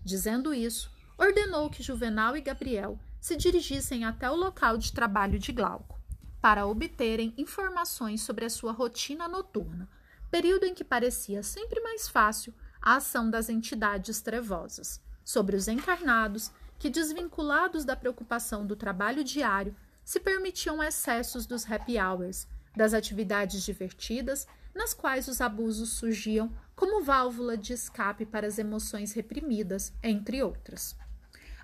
Dizendo 0.04 0.52
isso, 0.52 0.90
ordenou 1.18 1.70
que 1.70 1.82
Juvenal 1.82 2.36
e 2.36 2.40
Gabriel 2.40 2.98
se 3.20 3.36
dirigissem 3.36 4.04
até 4.04 4.30
o 4.30 4.36
local 4.36 4.76
de 4.76 4.92
trabalho 4.92 5.38
de 5.38 5.52
Glauco, 5.52 6.00
para 6.40 6.66
obterem 6.66 7.34
informações 7.36 8.22
sobre 8.22 8.44
a 8.44 8.50
sua 8.50 8.72
rotina 8.72 9.28
noturna, 9.28 9.88
período 10.30 10.64
em 10.64 10.74
que 10.74 10.84
parecia 10.84 11.42
sempre 11.42 11.80
mais 11.80 12.08
fácil 12.08 12.54
a 12.80 12.96
ação 12.96 13.30
das 13.30 13.48
entidades 13.48 14.20
trevosas, 14.20 15.00
sobre 15.24 15.56
os 15.56 15.68
encarnados 15.68 16.50
que, 16.78 16.90
desvinculados 16.90 17.84
da 17.84 17.96
preocupação 17.96 18.66
do 18.66 18.76
trabalho 18.76 19.24
diário, 19.24 19.74
se 20.04 20.20
permitiam 20.20 20.82
excessos 20.82 21.46
dos 21.46 21.68
happy 21.68 21.98
hours, 21.98 22.46
das 22.76 22.94
atividades 22.94 23.62
divertidas, 23.62 24.46
nas 24.74 24.92
quais 24.92 25.26
os 25.26 25.40
abusos 25.40 25.90
surgiam 25.90 26.52
como 26.76 27.02
válvula 27.02 27.56
de 27.56 27.72
escape 27.72 28.26
para 28.26 28.46
as 28.46 28.58
emoções 28.58 29.12
reprimidas, 29.12 29.92
entre 30.02 30.42
outras. 30.42 30.94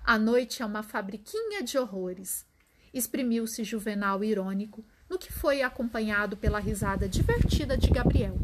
A 0.03 0.17
noite 0.17 0.61
é 0.61 0.65
uma 0.65 0.83
fabriquinha 0.83 1.63
de 1.63 1.77
horrores. 1.77 2.45
Exprimiu-se 2.93 3.63
Juvenal 3.63 4.23
irônico, 4.23 4.83
no 5.13 5.19
que 5.19 5.31
foi 5.31 5.61
acompanhado 5.61 6.35
pela 6.35 6.57
risada 6.57 7.07
divertida 7.07 7.77
de 7.77 7.87
Gabriel, 7.91 8.35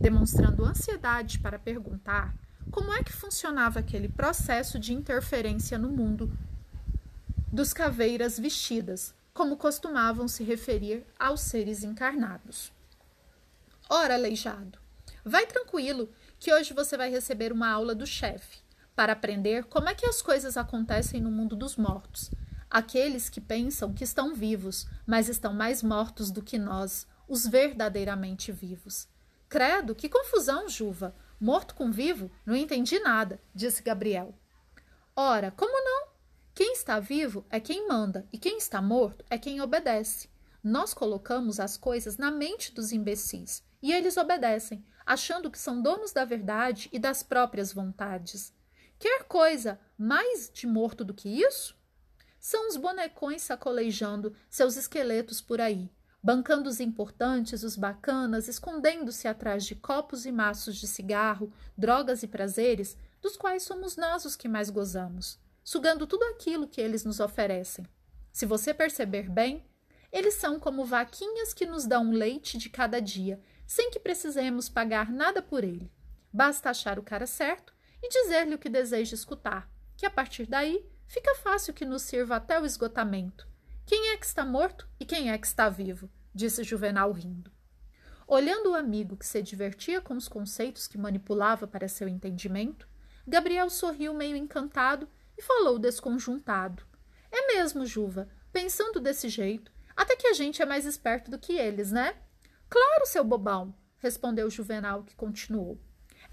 demonstrando 0.00 0.64
ansiedade 0.64 1.38
para 1.38 1.58
perguntar 1.58 2.34
como 2.70 2.94
é 2.94 3.02
que 3.02 3.12
funcionava 3.12 3.80
aquele 3.80 4.08
processo 4.08 4.78
de 4.78 4.94
interferência 4.94 5.78
no 5.78 5.90
mundo 5.90 6.32
dos 7.52 7.74
caveiras 7.74 8.38
vestidas, 8.38 9.14
como 9.34 9.58
costumavam 9.58 10.26
se 10.26 10.42
referir 10.42 11.04
aos 11.18 11.42
seres 11.42 11.84
encarnados. 11.84 12.72
Ora, 13.86 14.14
aleijado, 14.14 14.78
vai 15.22 15.46
tranquilo, 15.46 16.08
que 16.40 16.54
hoje 16.54 16.72
você 16.72 16.96
vai 16.96 17.10
receber 17.10 17.52
uma 17.52 17.68
aula 17.68 17.94
do 17.94 18.06
chefe 18.06 18.60
para 18.96 19.12
aprender 19.12 19.64
como 19.64 19.90
é 19.90 19.94
que 19.94 20.06
as 20.06 20.22
coisas 20.22 20.56
acontecem 20.56 21.20
no 21.20 21.30
mundo 21.30 21.54
dos 21.54 21.76
mortos. 21.76 22.30
Aqueles 22.74 23.28
que 23.28 23.40
pensam 23.40 23.94
que 23.94 24.02
estão 24.02 24.34
vivos, 24.34 24.84
mas 25.06 25.28
estão 25.28 25.54
mais 25.54 25.80
mortos 25.80 26.32
do 26.32 26.42
que 26.42 26.58
nós, 26.58 27.06
os 27.28 27.46
verdadeiramente 27.46 28.50
vivos. 28.50 29.06
Credo, 29.48 29.94
que 29.94 30.08
confusão, 30.08 30.68
Juva! 30.68 31.14
Morto 31.40 31.76
com 31.76 31.92
vivo? 31.92 32.32
Não 32.44 32.56
entendi 32.56 32.98
nada, 32.98 33.40
disse 33.54 33.80
Gabriel. 33.80 34.34
Ora, 35.14 35.52
como 35.52 35.72
não? 35.84 36.08
Quem 36.52 36.72
está 36.72 36.98
vivo 36.98 37.46
é 37.48 37.60
quem 37.60 37.86
manda, 37.86 38.26
e 38.32 38.38
quem 38.38 38.58
está 38.58 38.82
morto 38.82 39.24
é 39.30 39.38
quem 39.38 39.60
obedece. 39.60 40.28
Nós 40.60 40.92
colocamos 40.92 41.60
as 41.60 41.76
coisas 41.76 42.16
na 42.16 42.32
mente 42.32 42.74
dos 42.74 42.90
imbecis, 42.90 43.62
e 43.80 43.92
eles 43.92 44.16
obedecem, 44.16 44.84
achando 45.06 45.48
que 45.48 45.60
são 45.60 45.80
donos 45.80 46.10
da 46.10 46.24
verdade 46.24 46.88
e 46.92 46.98
das 46.98 47.22
próprias 47.22 47.72
vontades. 47.72 48.52
Quer 48.98 49.22
coisa 49.28 49.78
mais 49.96 50.50
de 50.52 50.66
morto 50.66 51.04
do 51.04 51.14
que 51.14 51.28
isso? 51.28 51.83
São 52.44 52.68
os 52.68 52.76
bonecões 52.76 53.40
sacolejando 53.40 54.36
seus 54.50 54.76
esqueletos 54.76 55.40
por 55.40 55.62
aí, 55.62 55.90
bancando 56.22 56.68
os 56.68 56.78
importantes, 56.78 57.62
os 57.62 57.74
bacanas, 57.74 58.48
escondendo-se 58.48 59.26
atrás 59.26 59.64
de 59.64 59.74
copos 59.74 60.26
e 60.26 60.30
maços 60.30 60.76
de 60.76 60.86
cigarro, 60.86 61.50
drogas 61.74 62.22
e 62.22 62.28
prazeres, 62.28 62.98
dos 63.22 63.34
quais 63.34 63.62
somos 63.62 63.96
nós 63.96 64.26
os 64.26 64.36
que 64.36 64.46
mais 64.46 64.68
gozamos, 64.68 65.38
sugando 65.64 66.06
tudo 66.06 66.22
aquilo 66.24 66.68
que 66.68 66.82
eles 66.82 67.02
nos 67.02 67.18
oferecem. 67.18 67.86
Se 68.30 68.44
você 68.44 68.74
perceber 68.74 69.30
bem, 69.30 69.64
eles 70.12 70.34
são 70.34 70.60
como 70.60 70.84
vaquinhas 70.84 71.54
que 71.54 71.64
nos 71.64 71.86
dão 71.86 72.04
um 72.04 72.12
leite 72.12 72.58
de 72.58 72.68
cada 72.68 73.00
dia, 73.00 73.40
sem 73.66 73.90
que 73.90 73.98
precisemos 73.98 74.68
pagar 74.68 75.10
nada 75.10 75.40
por 75.40 75.64
ele. 75.64 75.90
Basta 76.30 76.68
achar 76.68 76.98
o 76.98 77.02
cara 77.02 77.26
certo 77.26 77.72
e 78.02 78.08
dizer-lhe 78.10 78.54
o 78.54 78.58
que 78.58 78.68
deseja 78.68 79.14
escutar, 79.14 79.66
que 79.96 80.04
a 80.04 80.10
partir 80.10 80.44
daí 80.44 80.92
fica 81.06 81.34
fácil 81.36 81.74
que 81.74 81.84
nos 81.84 82.02
sirva 82.02 82.36
até 82.36 82.60
o 82.60 82.66
esgotamento. 82.66 83.46
Quem 83.86 84.10
é 84.10 84.16
que 84.16 84.26
está 84.26 84.44
morto 84.44 84.88
e 84.98 85.04
quem 85.04 85.30
é 85.30 85.38
que 85.38 85.46
está 85.46 85.68
vivo? 85.68 86.10
disse 86.34 86.64
Juvenal 86.64 87.12
rindo. 87.12 87.52
Olhando 88.26 88.70
o 88.70 88.74
amigo 88.74 89.16
que 89.16 89.26
se 89.26 89.42
divertia 89.42 90.00
com 90.00 90.14
os 90.14 90.28
conceitos 90.28 90.88
que 90.88 90.96
manipulava 90.96 91.66
para 91.66 91.88
seu 91.88 92.08
entendimento, 92.08 92.88
Gabriel 93.26 93.68
sorriu 93.68 94.14
meio 94.14 94.36
encantado 94.36 95.08
e 95.36 95.42
falou 95.42 95.78
desconjuntado. 95.78 96.82
É 97.30 97.46
mesmo, 97.54 97.84
Juva, 97.84 98.28
pensando 98.52 99.00
desse 99.00 99.28
jeito, 99.28 99.70
até 99.96 100.16
que 100.16 100.26
a 100.26 100.32
gente 100.32 100.62
é 100.62 100.66
mais 100.66 100.86
esperto 100.86 101.30
do 101.30 101.38
que 101.38 101.52
eles, 101.52 101.92
né? 101.92 102.16
Claro, 102.68 103.06
seu 103.06 103.22
bobão, 103.22 103.74
respondeu 103.98 104.50
Juvenal, 104.50 105.04
que 105.04 105.14
continuou. 105.14 105.78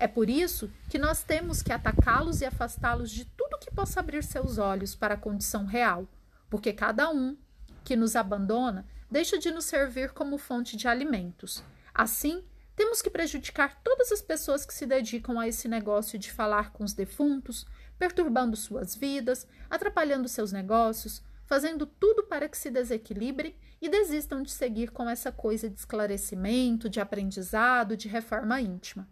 É 0.02 0.08
por 0.08 0.32
isso 0.32 0.72
que 0.90 0.98
nós 0.98 1.24
temos 1.24 1.62
que 1.62 1.72
atacá-los 1.72 2.42
e 2.42 2.46
afastá-los 2.46 3.12
de 3.12 3.24
tudo 3.24 3.60
que 3.60 3.70
possa 3.70 4.00
abrir 4.00 4.24
seus 4.24 4.58
olhos 4.58 4.96
para 4.96 5.14
a 5.14 5.18
condição 5.18 5.64
real, 5.66 6.08
porque 6.50 6.74
cada 6.74 7.12
um 7.12 7.38
que 7.84 7.96
nos 7.96 8.16
abandona 8.16 8.84
deixa 9.12 9.38
de 9.38 9.52
nos 9.52 9.66
servir 9.66 10.12
como 10.12 10.40
fonte 10.40 10.76
de 10.76 10.88
alimentos. 10.88 11.64
Assim, 11.94 12.44
Temos 12.74 13.00
que 13.00 13.12
prejudicar 13.12 13.80
todas 13.84 14.12
as 14.12 14.24
pessoas 14.24 14.66
que 14.66 14.74
se 14.74 14.88
dedicam 14.88 15.40
a 15.40 15.48
esse 15.48 15.68
negócio 15.68 16.18
de 16.18 16.32
falar 16.32 16.72
com 16.72 16.84
os 16.84 16.94
defuntos, 16.94 17.68
perturbando 18.00 18.58
suas 18.58 18.96
vidas, 18.96 19.46
atrapalhando 19.70 20.28
seus 20.28 20.52
negócios, 20.52 21.22
fazendo 21.46 21.86
tudo 21.86 22.24
para 22.24 22.50
que 22.50 22.58
se 22.58 22.72
desequilibrem 22.72 23.56
e 23.80 23.88
desistam 23.88 24.42
de 24.42 24.50
seguir 24.50 24.90
com 24.90 25.08
essa 25.08 25.32
coisa 25.32 25.70
de 25.70 25.78
esclarecimento, 25.78 26.90
de 26.90 27.00
aprendizado, 27.00 27.96
de 27.96 28.08
reforma 28.08 28.60
íntima. 28.60 29.08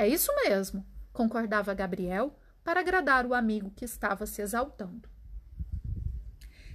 É 0.00 0.08
isso 0.08 0.32
mesmo, 0.44 0.82
concordava 1.12 1.74
Gabriel, 1.74 2.34
para 2.64 2.80
agradar 2.80 3.26
o 3.26 3.34
amigo 3.34 3.70
que 3.70 3.84
estava 3.84 4.24
se 4.24 4.40
exaltando. 4.40 5.06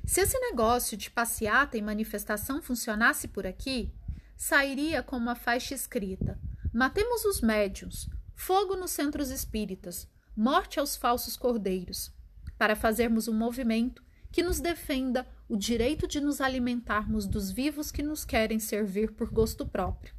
Se 0.05 0.21
esse 0.21 0.37
negócio 0.37 0.95
de 0.95 1.09
passeata 1.09 1.75
e 1.75 1.81
manifestação 1.81 2.61
funcionasse 2.61 3.27
por 3.27 3.47
aqui, 3.47 3.91
sairia 4.37 5.01
com 5.01 5.17
uma 5.17 5.33
faixa 5.33 5.73
escrita: 5.73 6.39
Matemos 6.71 7.25
os 7.25 7.41
médiuns, 7.41 8.07
fogo 8.35 8.75
nos 8.75 8.91
centros 8.91 9.31
espíritas, 9.31 10.07
morte 10.37 10.79
aos 10.79 10.95
falsos 10.95 11.35
cordeiros, 11.35 12.13
para 12.59 12.75
fazermos 12.75 13.27
um 13.27 13.33
movimento 13.33 14.03
que 14.31 14.43
nos 14.43 14.59
defenda 14.59 15.25
o 15.49 15.57
direito 15.57 16.07
de 16.07 16.21
nos 16.21 16.39
alimentarmos 16.39 17.25
dos 17.25 17.49
vivos 17.49 17.91
que 17.91 18.03
nos 18.03 18.23
querem 18.23 18.59
servir 18.59 19.13
por 19.13 19.31
gosto 19.31 19.65
próprio. 19.65 20.13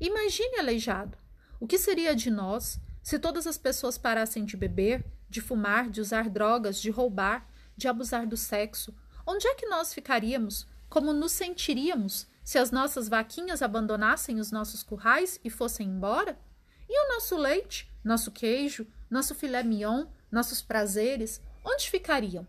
Imagine, 0.00 0.60
aleijado, 0.60 1.25
o 1.58 1.66
que 1.66 1.78
seria 1.78 2.14
de 2.14 2.30
nós 2.30 2.78
se 3.02 3.18
todas 3.18 3.46
as 3.46 3.56
pessoas 3.56 3.96
parassem 3.96 4.44
de 4.44 4.56
beber, 4.56 5.04
de 5.28 5.40
fumar, 5.40 5.88
de 5.88 6.00
usar 6.00 6.28
drogas, 6.28 6.80
de 6.80 6.90
roubar, 6.90 7.48
de 7.76 7.88
abusar 7.88 8.26
do 8.26 8.36
sexo? 8.36 8.94
Onde 9.26 9.46
é 9.46 9.54
que 9.54 9.66
nós 9.66 9.94
ficaríamos? 9.94 10.66
Como 10.88 11.12
nos 11.12 11.32
sentiríamos 11.32 12.26
se 12.44 12.58
as 12.58 12.70
nossas 12.70 13.08
vaquinhas 13.08 13.62
abandonassem 13.62 14.38
os 14.38 14.52
nossos 14.52 14.82
currais 14.82 15.40
e 15.44 15.50
fossem 15.50 15.88
embora? 15.88 16.38
E 16.88 17.04
o 17.04 17.14
nosso 17.14 17.36
leite, 17.36 17.90
nosso 18.04 18.30
queijo, 18.30 18.86
nosso 19.10 19.34
filé 19.34 19.62
mignon, 19.62 20.06
nossos 20.30 20.62
prazeres, 20.62 21.40
onde 21.64 21.90
ficariam? 21.90 22.46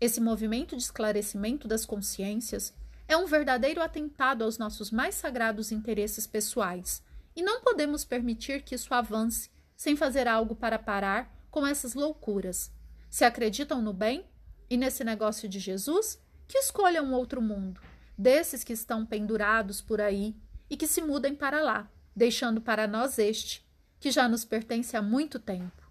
Esse 0.00 0.20
movimento 0.20 0.76
de 0.76 0.82
esclarecimento 0.82 1.68
das 1.68 1.84
consciências 1.84 2.72
é 3.06 3.16
um 3.16 3.26
verdadeiro 3.26 3.82
atentado 3.82 4.44
aos 4.44 4.56
nossos 4.56 4.90
mais 4.90 5.14
sagrados 5.14 5.70
interesses 5.70 6.26
pessoais, 6.26 7.02
e 7.34 7.42
não 7.42 7.60
podemos 7.60 8.04
permitir 8.04 8.62
que 8.62 8.74
isso 8.74 8.92
avance 8.94 9.50
sem 9.76 9.96
fazer 9.96 10.28
algo 10.28 10.54
para 10.54 10.78
parar 10.78 11.34
com 11.50 11.66
essas 11.66 11.94
loucuras. 11.94 12.72
Se 13.10 13.24
acreditam 13.24 13.80
no 13.82 13.92
bem 13.92 14.24
e 14.68 14.76
nesse 14.76 15.04
negócio 15.04 15.48
de 15.48 15.58
Jesus, 15.58 16.20
que 16.46 16.58
escolham 16.58 17.12
outro 17.12 17.40
mundo, 17.40 17.80
desses 18.16 18.62
que 18.62 18.72
estão 18.72 19.04
pendurados 19.04 19.80
por 19.80 20.00
aí 20.00 20.36
e 20.68 20.76
que 20.76 20.86
se 20.86 21.02
mudem 21.02 21.34
para 21.34 21.60
lá, 21.60 21.90
deixando 22.14 22.60
para 22.60 22.86
nós 22.86 23.18
este, 23.18 23.66
que 23.98 24.10
já 24.10 24.28
nos 24.28 24.44
pertence 24.44 24.96
há 24.96 25.02
muito 25.02 25.38
tempo 25.38 25.84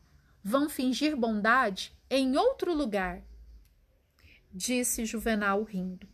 vão 0.44 0.70
fingir 0.70 1.16
bondade 1.16 1.98
em 2.10 2.36
outro 2.36 2.74
lugar, 2.74 3.24
disse 4.52 5.06
Juvenal 5.06 5.64
rindo. 5.64 6.06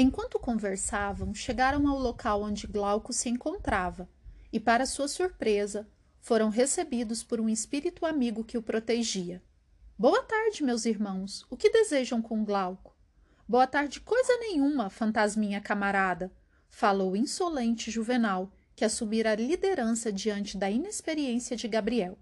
Enquanto 0.00 0.38
conversavam, 0.38 1.34
chegaram 1.34 1.88
ao 1.88 1.98
local 1.98 2.44
onde 2.44 2.68
Glauco 2.68 3.12
se 3.12 3.28
encontrava 3.28 4.08
e, 4.52 4.60
para 4.60 4.86
sua 4.86 5.08
surpresa, 5.08 5.88
foram 6.20 6.50
recebidos 6.50 7.24
por 7.24 7.40
um 7.40 7.48
espírito 7.48 8.06
amigo 8.06 8.44
que 8.44 8.56
o 8.56 8.62
protegia. 8.62 9.42
Boa 9.98 10.22
tarde, 10.22 10.62
meus 10.62 10.86
irmãos. 10.86 11.44
O 11.50 11.56
que 11.56 11.68
desejam 11.70 12.22
com 12.22 12.44
Glauco? 12.44 12.96
Boa 13.48 13.66
tarde, 13.66 13.98
coisa 13.98 14.38
nenhuma, 14.38 14.88
fantasminha 14.88 15.60
camarada, 15.60 16.30
falou 16.68 17.16
insolente 17.16 17.90
Juvenal, 17.90 18.52
que 18.76 18.84
assumira 18.84 19.32
a 19.32 19.34
liderança 19.34 20.12
diante 20.12 20.56
da 20.56 20.70
inexperiência 20.70 21.56
de 21.56 21.66
Gabriel. 21.66 22.16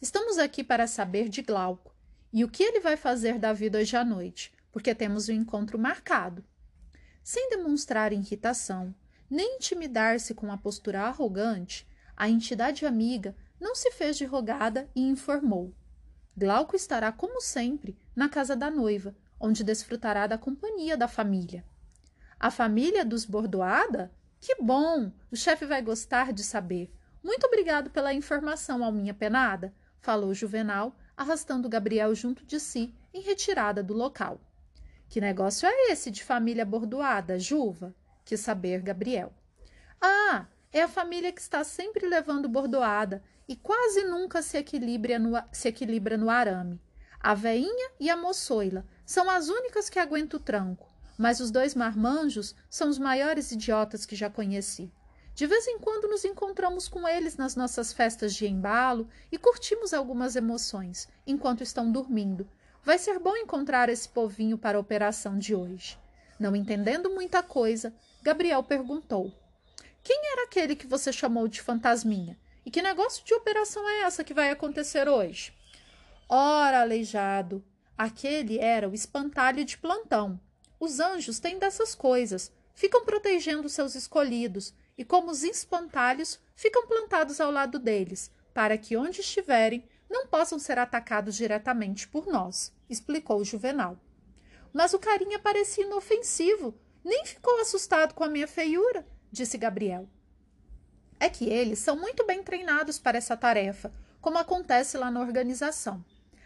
Estamos 0.00 0.38
aqui 0.38 0.64
para 0.64 0.88
saber 0.88 1.28
de 1.28 1.40
Glauco 1.40 1.94
e 2.32 2.42
o 2.42 2.48
que 2.48 2.64
ele 2.64 2.80
vai 2.80 2.96
fazer 2.96 3.38
da 3.38 3.52
vida 3.52 3.78
hoje 3.78 3.96
à 3.96 4.04
noite, 4.04 4.52
porque 4.72 4.92
temos 4.92 5.28
um 5.28 5.32
encontro 5.32 5.78
marcado. 5.78 6.44
Sem 7.22 7.50
demonstrar 7.50 8.12
irritação, 8.12 8.94
nem 9.30 9.56
intimidar-se 9.56 10.34
com 10.34 10.50
a 10.50 10.56
postura 10.56 11.02
arrogante, 11.02 11.86
a 12.16 12.28
entidade 12.28 12.84
amiga 12.84 13.34
não 13.60 13.74
se 13.74 13.90
fez 13.92 14.16
de 14.16 14.24
rogada 14.24 14.88
e 14.94 15.00
informou. 15.00 15.74
Glauco 16.36 16.74
estará, 16.74 17.12
como 17.12 17.40
sempre, 17.40 17.96
na 18.14 18.28
casa 18.28 18.56
da 18.56 18.70
noiva, 18.70 19.14
onde 19.38 19.64
desfrutará 19.64 20.26
da 20.26 20.38
companhia 20.38 20.96
da 20.96 21.06
família. 21.06 21.64
A 22.38 22.50
família 22.50 23.04
dos 23.04 23.24
Bordoada? 23.24 24.12
Que 24.40 24.56
bom! 24.60 25.12
O 25.30 25.36
chefe 25.36 25.64
vai 25.64 25.80
gostar 25.80 26.32
de 26.32 26.42
saber. 26.42 26.92
Muito 27.22 27.46
obrigado 27.46 27.90
pela 27.90 28.12
informação, 28.12 28.82
Alminha 28.82 29.14
Penada 29.14 29.72
falou 30.02 30.34
Juvenal, 30.34 30.96
arrastando 31.16 31.68
Gabriel 31.68 32.12
junto 32.14 32.44
de 32.44 32.58
si, 32.58 32.92
em 33.14 33.22
retirada 33.22 33.82
do 33.82 33.94
local. 33.94 34.40
Que 35.12 35.20
negócio 35.20 35.68
é 35.68 35.92
esse 35.92 36.10
de 36.10 36.24
família 36.24 36.64
bordoada, 36.64 37.38
Juva? 37.38 37.94
quis 38.24 38.40
saber 38.40 38.80
Gabriel. 38.80 39.30
Ah, 40.00 40.46
é 40.72 40.80
a 40.80 40.88
família 40.88 41.30
que 41.30 41.40
está 41.42 41.62
sempre 41.64 42.08
levando 42.08 42.48
bordoada 42.48 43.22
e 43.46 43.54
quase 43.54 44.04
nunca 44.04 44.40
se 44.40 44.56
equilibra 44.56 45.18
no, 45.18 45.32
se 45.52 45.68
equilibra 45.68 46.16
no 46.16 46.30
arame. 46.30 46.80
A 47.20 47.34
veinha 47.34 47.90
e 48.00 48.08
a 48.08 48.16
moçoila 48.16 48.86
são 49.04 49.28
as 49.28 49.50
únicas 49.50 49.90
que 49.90 49.98
aguentam 49.98 50.40
o 50.40 50.42
tranco, 50.42 50.90
mas 51.18 51.40
os 51.40 51.50
dois 51.50 51.74
marmanjos 51.74 52.54
são 52.70 52.88
os 52.88 52.98
maiores 52.98 53.52
idiotas 53.52 54.06
que 54.06 54.16
já 54.16 54.30
conheci. 54.30 54.90
De 55.34 55.46
vez 55.46 55.68
em 55.68 55.78
quando 55.78 56.08
nos 56.08 56.24
encontramos 56.24 56.88
com 56.88 57.06
eles 57.06 57.36
nas 57.36 57.54
nossas 57.54 57.92
festas 57.92 58.32
de 58.32 58.46
embalo 58.46 59.06
e 59.30 59.36
curtimos 59.36 59.92
algumas 59.92 60.36
emoções 60.36 61.06
enquanto 61.26 61.62
estão 61.62 61.92
dormindo. 61.92 62.48
Vai 62.84 62.98
ser 62.98 63.20
bom 63.20 63.36
encontrar 63.36 63.88
esse 63.88 64.08
povinho 64.08 64.58
para 64.58 64.76
a 64.76 64.80
operação 64.80 65.38
de 65.38 65.54
hoje. 65.54 65.96
Não 66.38 66.56
entendendo 66.56 67.10
muita 67.10 67.40
coisa, 67.40 67.94
Gabriel 68.20 68.62
perguntou: 68.64 69.32
Quem 70.02 70.20
era 70.32 70.44
aquele 70.44 70.74
que 70.74 70.86
você 70.86 71.12
chamou 71.12 71.46
de 71.46 71.62
fantasminha? 71.62 72.36
E 72.66 72.70
que 72.72 72.82
negócio 72.82 73.24
de 73.24 73.34
operação 73.34 73.88
é 73.88 74.00
essa 74.00 74.24
que 74.24 74.34
vai 74.34 74.50
acontecer 74.50 75.08
hoje? 75.08 75.52
Ora, 76.28 76.80
aleijado, 76.80 77.64
aquele 77.96 78.58
era 78.58 78.88
o 78.88 78.94
espantalho 78.94 79.64
de 79.64 79.78
plantão. 79.78 80.40
Os 80.80 80.98
anjos 80.98 81.38
têm 81.38 81.60
dessas 81.60 81.94
coisas, 81.94 82.50
ficam 82.74 83.04
protegendo 83.04 83.68
seus 83.68 83.94
escolhidos 83.94 84.74
e 84.98 85.04
como 85.04 85.30
os 85.30 85.44
espantalhos 85.44 86.40
ficam 86.56 86.86
plantados 86.88 87.40
ao 87.40 87.52
lado 87.52 87.78
deles, 87.78 88.28
para 88.52 88.76
que 88.76 88.96
onde 88.96 89.20
estiverem 89.20 89.84
não 90.12 90.26
possam 90.26 90.58
ser 90.58 90.78
atacados 90.78 91.34
diretamente 91.34 92.06
por 92.06 92.26
nós, 92.26 92.72
explicou 92.88 93.42
Juvenal. 93.42 93.96
Mas 94.72 94.92
o 94.92 94.98
carinha 94.98 95.38
parecia 95.38 95.84
inofensivo, 95.84 96.78
nem 97.02 97.24
ficou 97.24 97.60
assustado 97.60 98.12
com 98.12 98.22
a 98.22 98.28
minha 98.28 98.46
feiura, 98.46 99.06
disse 99.30 99.56
Gabriel. 99.56 100.06
É 101.18 101.30
que 101.30 101.48
eles 101.48 101.78
são 101.78 101.96
muito 101.96 102.26
bem 102.26 102.42
treinados 102.42 102.98
para 102.98 103.16
essa 103.16 103.36
tarefa, 103.36 103.90
como 104.20 104.38
acontece 104.38 104.98
lá 104.98 105.10
na 105.10 105.20
organização. 105.20 106.04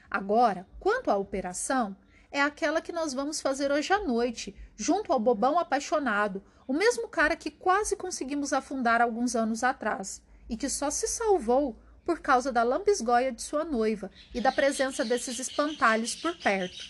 Agora, 0.08 0.66
quanto 0.78 1.10
à 1.10 1.16
operação, 1.16 1.96
é 2.30 2.40
aquela 2.40 2.80
que 2.80 2.92
nós 2.92 3.12
vamos 3.12 3.40
fazer 3.40 3.72
hoje 3.72 3.92
à 3.92 3.98
noite, 3.98 4.54
junto 4.76 5.12
ao 5.12 5.18
bobão 5.18 5.58
apaixonado, 5.58 6.42
o 6.68 6.72
mesmo 6.72 7.08
cara 7.08 7.36
que 7.36 7.50
quase 7.50 7.96
conseguimos 7.96 8.52
afundar 8.52 9.00
alguns 9.00 9.34
anos 9.34 9.64
atrás 9.64 10.22
e 10.48 10.56
que 10.56 10.68
só 10.68 10.90
se 10.90 11.08
salvou 11.08 11.76
por 12.06 12.20
causa 12.20 12.52
da 12.52 12.62
lambisgoia 12.62 13.32
de 13.32 13.42
sua 13.42 13.64
noiva 13.64 14.12
e 14.32 14.40
da 14.40 14.52
presença 14.52 15.04
desses 15.04 15.40
espantalhos 15.40 16.14
por 16.14 16.36
perto. 16.36 16.84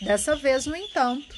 Dessa 0.00 0.34
vez, 0.34 0.64
no 0.64 0.74
entanto, 0.74 1.36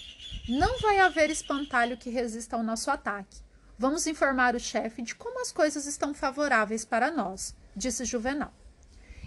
não 0.48 0.78
vai 0.78 1.00
haver 1.00 1.28
espantalho 1.28 1.96
que 1.96 2.09
resista 2.09 2.54
ao 2.54 2.62
nosso 2.62 2.90
ataque. 2.92 3.37
Vamos 3.76 4.07
informar 4.07 4.54
o 4.54 4.61
chefe 4.61 5.02
de 5.02 5.16
como 5.16 5.40
as 5.40 5.50
coisas 5.50 5.85
estão 5.85 6.14
favoráveis 6.14 6.85
para 6.85 7.11
nós, 7.11 7.54
disse 7.74 8.04
Juvenal. 8.04 8.52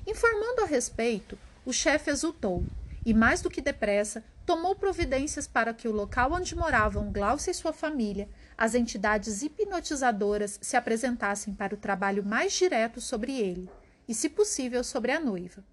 Informando 0.08 0.62
a 0.62 0.66
respeito, 0.66 1.38
o 1.66 1.74
chefe 1.74 2.10
exultou 2.10 2.64
e, 3.06 3.14
mais 3.14 3.42
do 3.42 3.50
que 3.50 3.62
depressa, 3.62 4.24
tomou 4.46 4.74
providências 4.74 5.48
para 5.48 5.74
que 5.74 5.88
o 5.88 5.92
local 5.92 6.32
onde 6.34 6.56
moravam 6.56 7.12
Glaucia 7.12 7.52
e 7.52 7.54
sua 7.54 7.74
família, 7.74 8.28
as 8.58 8.74
entidades 8.74 9.42
hipnotizadoras, 9.42 10.60
se 10.62 10.76
apresentassem 10.76 11.54
para 11.54 11.76
o 11.76 11.78
trabalho 11.78 12.24
mais 12.26 12.54
direto 12.54 13.00
sobre 13.00 13.40
ele 13.40 13.70
e, 14.12 14.14
se 14.14 14.28
possível, 14.28 14.84
sobre 14.84 15.14
a 15.14 15.22
noiva. 15.22 15.64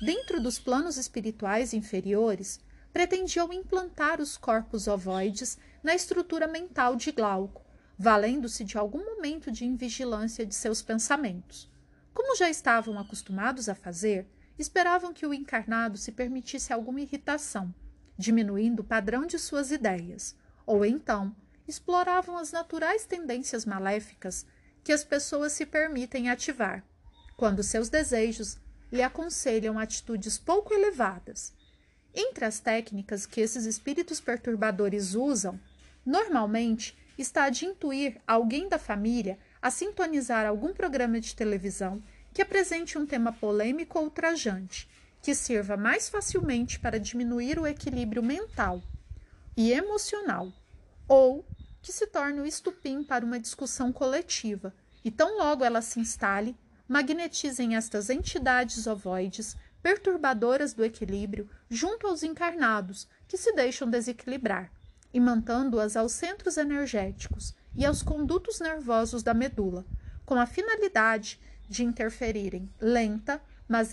Dentro 0.00 0.42
dos 0.42 0.58
planos 0.58 0.96
espirituais 0.96 1.72
inferiores, 1.72 2.58
pretendiam 2.92 3.52
implantar 3.52 4.20
os 4.20 4.36
corpos 4.36 4.88
ovoides 4.88 5.56
na 5.80 5.94
estrutura 5.94 6.48
mental 6.48 6.96
de 6.96 7.12
Glauco, 7.12 7.64
valendo-se 7.96 8.64
de 8.64 8.76
algum 8.76 9.04
momento 9.04 9.52
de 9.52 9.64
invigilância 9.64 10.44
de 10.44 10.52
seus 10.52 10.82
pensamentos. 10.82 11.70
Como 12.12 12.34
já 12.34 12.50
estavam 12.50 12.98
acostumados 12.98 13.68
a 13.68 13.74
fazer, 13.76 14.26
esperavam 14.58 15.12
que 15.12 15.24
o 15.24 15.32
encarnado 15.32 15.96
se 15.96 16.10
permitisse 16.10 16.72
alguma 16.72 17.00
irritação, 17.00 17.72
diminuindo 18.18 18.80
o 18.80 18.84
padrão 18.84 19.24
de 19.24 19.38
suas 19.38 19.70
ideias, 19.70 20.34
ou 20.66 20.84
então 20.84 21.36
exploravam 21.68 22.36
as 22.36 22.50
naturais 22.50 23.06
tendências 23.06 23.64
maléficas 23.64 24.44
que 24.82 24.92
as 24.92 25.04
pessoas 25.04 25.52
se 25.52 25.64
permitem 25.64 26.28
ativar, 26.28 26.84
quando 27.40 27.62
seus 27.62 27.88
desejos 27.88 28.58
lhe 28.92 29.02
aconselham 29.02 29.78
atitudes 29.78 30.36
pouco 30.36 30.74
elevadas. 30.74 31.54
Entre 32.14 32.44
as 32.44 32.60
técnicas 32.60 33.24
que 33.24 33.40
esses 33.40 33.64
espíritos 33.64 34.20
perturbadores 34.20 35.14
usam, 35.14 35.58
normalmente 36.04 36.94
está 37.16 37.44
a 37.44 37.48
de 37.48 37.64
intuir 37.64 38.20
alguém 38.26 38.68
da 38.68 38.78
família 38.78 39.38
a 39.62 39.70
sintonizar 39.70 40.44
algum 40.44 40.74
programa 40.74 41.18
de 41.18 41.34
televisão 41.34 42.02
que 42.34 42.42
apresente 42.42 42.98
um 42.98 43.06
tema 43.06 43.32
polêmico 43.32 43.98
ou 43.98 44.04
ultrajante, 44.04 44.86
que 45.22 45.34
sirva 45.34 45.78
mais 45.78 46.10
facilmente 46.10 46.78
para 46.78 47.00
diminuir 47.00 47.58
o 47.58 47.66
equilíbrio 47.66 48.22
mental 48.22 48.82
e 49.56 49.72
emocional, 49.72 50.52
ou 51.08 51.42
que 51.80 51.90
se 51.90 52.06
torne 52.06 52.38
o 52.40 52.46
estupim 52.46 53.02
para 53.02 53.24
uma 53.24 53.40
discussão 53.40 53.90
coletiva, 53.90 54.74
e 55.02 55.10
tão 55.10 55.38
logo 55.38 55.64
ela 55.64 55.80
se 55.80 55.98
instale, 55.98 56.54
magnetizem 56.90 57.76
estas 57.76 58.10
entidades 58.10 58.84
ovoides 58.88 59.56
perturbadoras 59.80 60.72
do 60.72 60.84
equilíbrio 60.84 61.48
junto 61.70 62.08
aos 62.08 62.24
encarnados 62.24 63.06
que 63.28 63.36
se 63.36 63.52
deixam 63.52 63.88
desequilibrar, 63.88 64.72
e 65.14 65.20
mantando-as 65.20 65.94
aos 65.96 66.10
centros 66.10 66.56
energéticos 66.56 67.54
e 67.76 67.86
aos 67.86 68.02
condutos 68.02 68.58
nervosos 68.58 69.22
da 69.22 69.32
medula, 69.32 69.86
com 70.26 70.34
a 70.34 70.46
finalidade 70.46 71.40
de 71.68 71.84
interferirem 71.84 72.68
lenta, 72.80 73.40
mas 73.68 73.92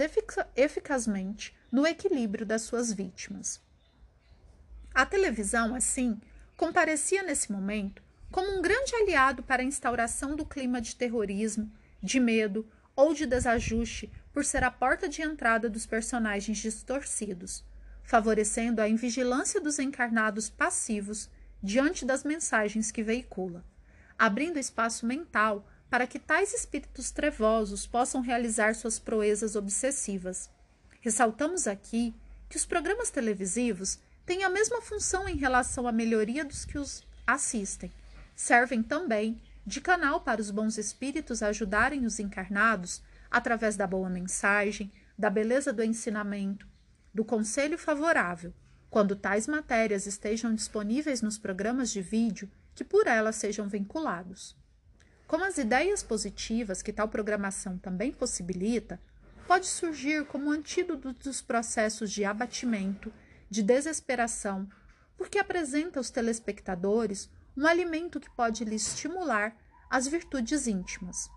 eficazmente 0.56 1.56
no 1.72 1.86
equilíbrio 1.86 2.48
das 2.48 2.64
suas 2.64 2.92
vítimas. 2.92 3.62
A 4.92 5.06
televisão, 5.06 5.76
assim, 5.76 6.20
comparecia 6.56 7.22
nesse 7.22 7.52
momento 7.52 8.02
como 8.32 8.58
um 8.58 8.62
grande 8.64 8.96
aliado 8.96 9.44
para 9.44 9.62
a 9.62 9.66
instauração 9.66 10.36
do 10.36 10.44
clima 10.44 10.82
de 10.82 10.96
terrorismo, 10.96 11.72
de 12.02 12.20
medo 12.20 12.68
ou 12.98 13.14
de 13.14 13.28
desajuste 13.28 14.12
por 14.34 14.44
ser 14.44 14.64
a 14.64 14.72
porta 14.72 15.08
de 15.08 15.22
entrada 15.22 15.70
dos 15.70 15.86
personagens 15.86 16.58
distorcidos, 16.58 17.64
favorecendo 18.04 18.82
a 18.82 18.90
invigilância 18.90 19.62
dos 19.62 19.78
encarnados 19.78 20.50
passivos 20.50 21.30
diante 21.62 22.04
das 22.04 22.24
mensagens 22.24 22.92
que 22.92 23.04
veicula, 23.04 23.64
abrindo 24.18 24.58
espaço 24.58 25.06
mental 25.06 25.66
para 25.90 26.08
que 26.08 26.20
tais 26.20 26.54
espíritos 26.54 27.12
trevosos 27.12 27.86
possam 27.86 28.20
realizar 28.20 28.74
suas 28.74 29.00
proezas 29.00 29.56
obsessivas. 29.56 30.50
Ressaltamos 31.00 31.68
aqui 31.68 32.14
que 32.50 32.58
os 32.58 32.66
programas 32.66 33.10
televisivos 33.10 34.00
têm 34.26 34.44
a 34.44 34.50
mesma 34.50 34.82
função 34.82 35.30
em 35.30 35.38
relação 35.38 35.88
à 35.88 35.92
melhoria 35.92 36.44
dos 36.44 36.66
que 36.66 36.78
os 36.78 37.06
assistem. 37.26 37.92
Servem 38.36 38.84
também 38.84 39.42
de 39.68 39.82
canal 39.82 40.22
para 40.22 40.40
os 40.40 40.50
bons 40.50 40.78
espíritos 40.78 41.44
ajudarem 41.44 42.06
os 42.06 42.20
encarnados 42.20 43.04
através 43.30 43.76
da 43.76 43.86
boa 43.86 44.10
mensagem, 44.10 44.90
da 45.18 45.30
beleza 45.30 45.74
do 45.74 45.84
ensinamento, 45.84 46.66
do 47.14 47.26
conselho 47.26 47.78
favorável, 47.78 48.54
quando 48.90 49.14
tais 49.14 49.46
matérias 49.46 50.08
estejam 50.08 50.56
disponíveis 50.56 51.22
nos 51.22 51.38
programas 51.38 51.92
de 51.92 52.02
vídeo 52.02 52.50
que 52.74 52.86
por 52.86 53.08
elas 53.08 53.36
sejam 53.36 53.68
vinculados. 53.68 54.56
Como 55.28 55.44
as 55.44 55.58
ideias 55.58 56.02
positivas 56.02 56.82
que 56.82 56.94
tal 56.94 57.10
programação 57.10 57.78
também 57.78 58.14
possibilita, 58.14 58.98
pode 59.46 59.66
surgir 59.66 60.26
como 60.28 60.50
antídoto 60.50 61.12
dos 61.12 61.42
processos 61.42 62.10
de 62.10 62.24
abatimento, 62.24 63.12
de 63.50 63.62
desesperação, 63.62 64.66
porque 65.18 65.38
apresenta 65.38 66.00
aos 66.00 66.10
telespectadores 66.10 67.30
um 67.58 67.65
alimento 67.65 68.20
que 68.20 68.30
pode 68.30 68.63
lhes 68.63 68.88
estimular 68.88 69.58
as 69.89 70.08
virtudes 70.08 70.67
íntimas. 70.67 71.28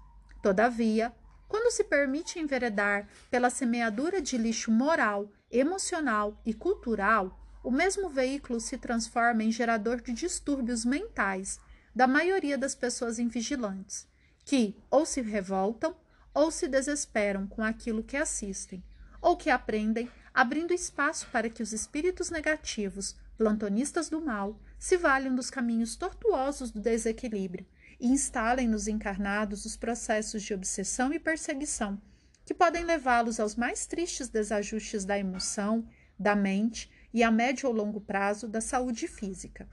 Todavia, 0.42 1.12
quando 1.48 1.72
se 1.72 1.82
permite 1.82 2.38
enveredar 2.38 3.08
pela 3.30 3.48
semeadura 3.48 4.20
de 4.20 4.36
lixo 4.36 4.70
moral, 4.70 5.30
emocional 5.50 6.38
e 6.44 6.52
cultural, 6.52 7.40
o 7.64 7.70
mesmo 7.70 8.08
veículo 8.08 8.60
se 8.60 8.76
transforma 8.76 9.42
em 9.42 9.50
gerador 9.50 10.00
de 10.00 10.12
distúrbios 10.12 10.84
mentais 10.84 11.58
da 11.94 12.06
maioria 12.06 12.56
das 12.56 12.74
pessoas 12.74 13.18
invigilantes, 13.18 14.06
que 14.44 14.76
ou 14.90 15.06
se 15.06 15.20
revoltam 15.20 15.96
ou 16.32 16.50
se 16.50 16.68
desesperam 16.68 17.46
com 17.46 17.62
aquilo 17.62 18.04
que 18.04 18.16
assistem, 18.16 18.82
ou 19.20 19.36
que 19.36 19.50
aprendem, 19.50 20.08
abrindo 20.32 20.72
espaço 20.72 21.26
para 21.32 21.50
que 21.50 21.62
os 21.62 21.72
espíritos 21.72 22.30
negativos, 22.30 23.16
plantonistas 23.36 24.08
do 24.08 24.20
mal, 24.20 24.58
se 24.80 24.96
valham 24.96 25.34
dos 25.34 25.50
caminhos 25.50 25.94
tortuosos 25.94 26.70
do 26.70 26.80
desequilíbrio 26.80 27.66
e 28.00 28.08
instalem 28.08 28.66
nos 28.66 28.88
encarnados 28.88 29.66
os 29.66 29.76
processos 29.76 30.42
de 30.42 30.54
obsessão 30.54 31.12
e 31.12 31.18
perseguição, 31.18 32.00
que 32.46 32.54
podem 32.54 32.82
levá-los 32.82 33.38
aos 33.38 33.54
mais 33.54 33.84
tristes 33.84 34.30
desajustes 34.30 35.04
da 35.04 35.18
emoção, 35.18 35.86
da 36.18 36.34
mente 36.34 36.90
e 37.12 37.22
a 37.22 37.30
médio 37.30 37.68
ou 37.68 37.74
longo 37.74 38.00
prazo 38.00 38.48
da 38.48 38.62
saúde 38.62 39.06
física. 39.06 39.68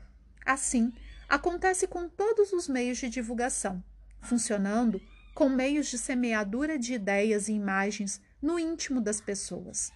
Assim, 0.46 0.92
acontece 1.30 1.88
com 1.88 2.10
todos 2.10 2.52
os 2.52 2.68
meios 2.68 2.98
de 2.98 3.10
divulgação, 3.10 3.82
funcionando 4.20 5.02
com 5.34 5.48
meios 5.48 5.88
de 5.88 5.98
semeadura 5.98 6.78
de 6.78 6.96
ideias 6.96 7.48
e 7.48 7.54
imagens 7.54 8.22
no 8.42 8.60
íntimo 8.60 9.00
das 9.00 9.22
pessoas. 9.22 9.90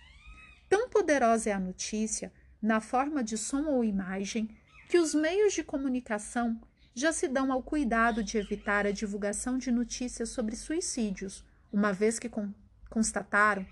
Tão 0.70 0.88
poderosa 0.88 1.50
é 1.50 1.54
a 1.54 1.60
notícia, 1.60 2.32
na 2.62 2.80
forma 2.80 3.22
de 3.22 3.38
som 3.38 3.66
ou 3.66 3.84
imagem, 3.84 4.56
que 4.92 5.00
os 5.00 5.16
meios 5.16 5.54
de 5.54 5.64
comunicação 5.64 6.60
já 6.94 7.14
se 7.14 7.26
dão 7.26 7.50
ao 7.50 7.64
cuidado 7.64 8.22
de 8.22 8.38
evitar 8.38 8.86
a 8.86 8.92
divulgação 8.92 9.58
de 9.58 9.72
notícias 9.72 10.28
sobre 10.28 10.54
suicídios, 10.54 11.46
uma 11.72 11.94
vez 11.94 12.20
que 12.20 12.28
con 12.28 12.54
constataram 12.90 13.66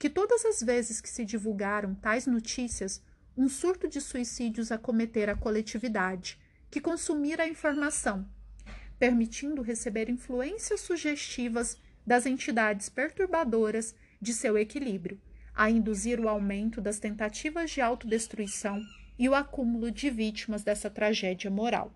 que 0.00 0.10
todas 0.10 0.44
as 0.44 0.60
vezes 0.60 1.00
que 1.00 1.08
se 1.08 1.24
divulgaram 1.24 1.94
tais 1.94 2.26
notícias, 2.26 3.00
um 3.36 3.48
surto 3.48 3.86
de 3.86 4.00
suicídios 4.00 4.72
acometera 4.72 5.34
a 5.34 5.36
coletividade, 5.36 6.40
que 6.68 6.80
consumira 6.80 7.44
a 7.44 7.48
informação, 7.48 8.28
permitindo 8.98 9.62
receber 9.62 10.10
influências 10.10 10.80
sugestivas 10.80 11.78
das 12.04 12.26
entidades 12.26 12.88
perturbadoras 12.88 13.94
de 14.20 14.34
seu 14.34 14.58
equilíbrio, 14.58 15.20
a 15.54 15.70
induzir 15.70 16.18
o 16.18 16.28
aumento 16.28 16.80
das 16.80 16.98
tentativas 16.98 17.70
de 17.70 17.80
autodestruição 17.80 18.84
e 19.18 19.28
o 19.28 19.34
acúmulo 19.34 19.90
de 19.90 20.10
vítimas 20.10 20.62
dessa 20.62 20.90
tragédia 20.90 21.50
moral. 21.50 21.92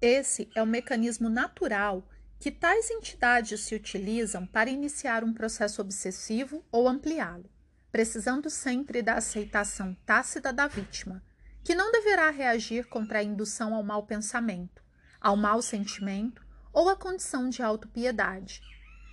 Esse 0.00 0.48
é 0.54 0.62
o 0.62 0.66
mecanismo 0.66 1.28
natural 1.28 2.08
que 2.38 2.50
tais 2.50 2.88
entidades 2.90 3.60
se 3.62 3.74
utilizam 3.74 4.46
para 4.46 4.70
iniciar 4.70 5.24
um 5.24 5.34
processo 5.34 5.82
obsessivo 5.82 6.64
ou 6.70 6.86
ampliá-lo, 6.86 7.50
precisando 7.90 8.48
sempre 8.48 9.02
da 9.02 9.14
aceitação 9.14 9.96
tácita 10.06 10.52
da 10.52 10.68
vítima, 10.68 11.22
que 11.64 11.74
não 11.74 11.90
deverá 11.90 12.30
reagir 12.30 12.86
contra 12.86 13.18
a 13.18 13.22
indução 13.22 13.74
ao 13.74 13.82
mau 13.82 14.04
pensamento, 14.04 14.82
ao 15.20 15.36
mau 15.36 15.60
sentimento 15.60 16.46
ou 16.72 16.88
à 16.88 16.94
condição 16.94 17.48
de 17.48 17.60
autopiedade. 17.60 18.62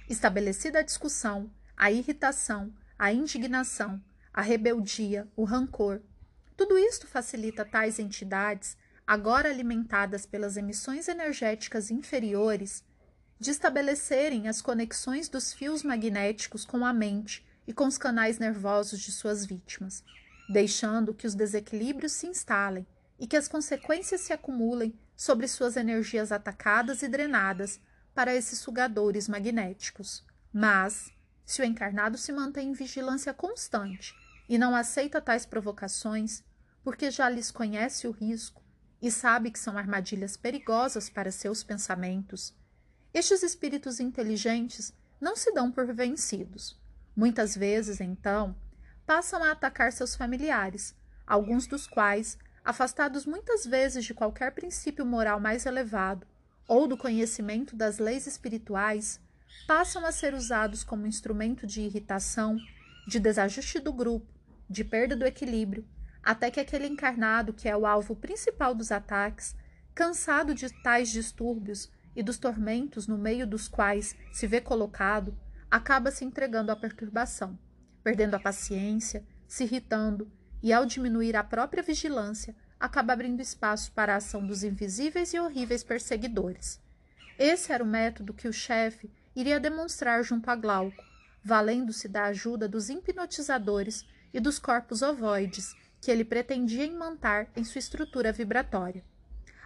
Estabelecida 0.07 0.79
a 0.79 0.83
discussão, 0.83 1.49
a 1.75 1.91
irritação, 1.91 2.71
a 2.97 3.11
indignação, 3.11 3.99
a 4.31 4.41
rebeldia, 4.41 5.27
o 5.35 5.43
rancor, 5.43 5.99
tudo 6.57 6.77
isto 6.77 7.05
facilita 7.05 7.65
tais 7.65 7.99
entidades, 7.99 8.77
agora 9.05 9.49
alimentadas 9.49 10.25
pelas 10.25 10.55
emissões 10.55 11.07
energéticas 11.07 11.91
inferiores, 11.91 12.83
de 13.37 13.51
estabelecerem 13.51 14.47
as 14.47 14.61
conexões 14.61 15.27
dos 15.27 15.51
fios 15.51 15.83
magnéticos 15.83 16.65
com 16.65 16.85
a 16.85 16.93
mente 16.93 17.45
e 17.67 17.73
com 17.73 17.85
os 17.85 17.97
canais 17.97 18.39
nervosos 18.39 19.01
de 19.01 19.11
suas 19.11 19.45
vítimas, 19.45 20.03
deixando 20.47 21.13
que 21.13 21.27
os 21.27 21.35
desequilíbrios 21.35 22.13
se 22.13 22.27
instalem 22.27 22.87
e 23.19 23.27
que 23.27 23.35
as 23.35 23.47
consequências 23.47 24.21
se 24.21 24.31
acumulem 24.31 24.97
sobre 25.15 25.47
suas 25.47 25.75
energias 25.75 26.31
atacadas 26.31 27.01
e 27.01 27.07
drenadas 27.07 27.79
para 28.13 28.33
esses 28.33 28.59
sugadores 28.59 29.27
magnéticos. 29.27 30.25
Mas, 30.53 31.11
se 31.45 31.61
o 31.61 31.65
encarnado 31.65 32.17
se 32.17 32.31
mantém 32.31 32.69
em 32.69 32.73
vigilância 32.73 33.33
constante 33.33 34.15
e 34.47 34.57
não 34.57 34.75
aceita 34.75 35.21
tais 35.21 35.45
provocações, 35.45 36.43
porque 36.83 37.09
já 37.09 37.29
lhes 37.29 37.51
conhece 37.51 38.07
o 38.07 38.11
risco 38.11 38.63
e 39.01 39.11
sabe 39.11 39.51
que 39.51 39.59
são 39.59 39.77
armadilhas 39.77 40.37
perigosas 40.37 41.09
para 41.09 41.31
seus 41.31 41.63
pensamentos, 41.63 42.55
estes 43.15 43.43
espíritos 43.43 44.01
inteligentes 44.01 44.93
não 45.21 45.37
se 45.37 45.49
dão 45.53 45.71
por 45.71 45.85
vencidos. 45.93 46.77
Muitas 47.15 47.55
vezes, 47.55 48.01
então, 48.01 48.53
passam 49.05 49.41
a 49.41 49.51
atacar 49.51 49.93
seus 49.93 50.17
familiares, 50.17 50.93
alguns 51.25 51.65
dos 51.65 51.87
quais, 51.87 52.37
afastados 52.61 53.25
muitas 53.25 53.65
vezes 53.65 54.03
de 54.03 54.13
qualquer 54.13 54.51
princípio 54.51 55.05
moral 55.05 55.39
mais 55.39 55.65
elevado 55.65 56.27
ou 56.67 56.89
do 56.89 56.97
conhecimento 56.97 57.73
das 57.73 57.99
leis 57.99 58.27
espirituais, 58.27 59.17
passam 59.65 60.05
a 60.05 60.11
ser 60.11 60.33
usados 60.33 60.83
como 60.83 61.07
instrumento 61.07 61.65
de 61.65 61.79
irritação, 61.79 62.57
de 63.07 63.17
desajuste 63.17 63.79
do 63.79 63.93
grupo, 63.93 64.27
de 64.69 64.83
perda 64.83 65.15
do 65.15 65.25
equilíbrio, 65.25 65.85
até 66.23 66.49
que 66.49 66.59
aquele 66.59 66.87
encarnado 66.87 67.53
que 67.53 67.69
é 67.69 67.77
o 67.77 67.85
alvo 67.85 68.15
principal 68.15 68.73
dos 68.73 68.91
ataques, 68.91 69.55
cansado 69.93 70.53
de 70.53 70.69
tais 70.81 71.09
distúrbios 71.09 71.91
e 72.15 72.23
dos 72.23 72.37
tormentos 72.37 73.07
no 73.07 73.17
meio 73.17 73.45
dos 73.45 73.67
quais 73.67 74.15
se 74.31 74.47
vê 74.47 74.59
colocado, 74.59 75.37
acaba 75.69 76.11
se 76.11 76.25
entregando 76.25 76.71
à 76.71 76.75
perturbação, 76.75 77.57
perdendo 78.03 78.35
a 78.35 78.39
paciência, 78.39 79.25
se 79.47 79.63
irritando 79.63 80.31
e, 80.63 80.73
ao 80.73 80.85
diminuir 80.85 81.35
a 81.35 81.43
própria 81.43 81.83
vigilância, 81.83 82.55
acaba 82.79 83.13
abrindo 83.13 83.41
espaço 83.41 83.91
para 83.91 84.13
a 84.13 84.17
ação 84.17 84.45
dos 84.45 84.63
invisíveis 84.63 85.33
e 85.33 85.39
horríveis 85.39 85.83
perseguidores. 85.83 86.81
Esse 87.37 87.71
era 87.71 87.83
o 87.83 87.87
método 87.87 88.33
que 88.33 88.47
o 88.47 88.53
chefe 88.53 89.11
iria 89.35 89.59
demonstrar 89.59 90.23
junto 90.23 90.49
a 90.49 90.55
Glauco, 90.55 91.03
valendo-se 91.43 92.07
da 92.07 92.25
ajuda 92.25 92.67
dos 92.67 92.89
hipnotizadores 92.89 94.05
e 94.35 94.39
dos 94.41 94.59
corpos 94.59 95.01
ovoides 95.01 95.73
que 96.01 96.11
ele 96.11 96.25
pretendia 96.25 96.83
imantar 96.83 97.47
em 97.55 97.63
sua 97.63 97.79
estrutura 97.79 98.33
vibratória. 98.33 99.01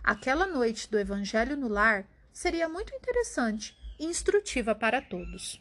Aquela 0.04 0.46
noite 0.46 0.88
do 0.92 1.00
Evangelho 1.00 1.58
no 1.58 1.68
lar 1.68 2.08
seria 2.32 2.70
muito 2.70 2.94
interessante 2.94 3.76
e 4.00 4.06
instrutiva 4.06 4.76
para 4.76 5.02
todos. 5.02 5.58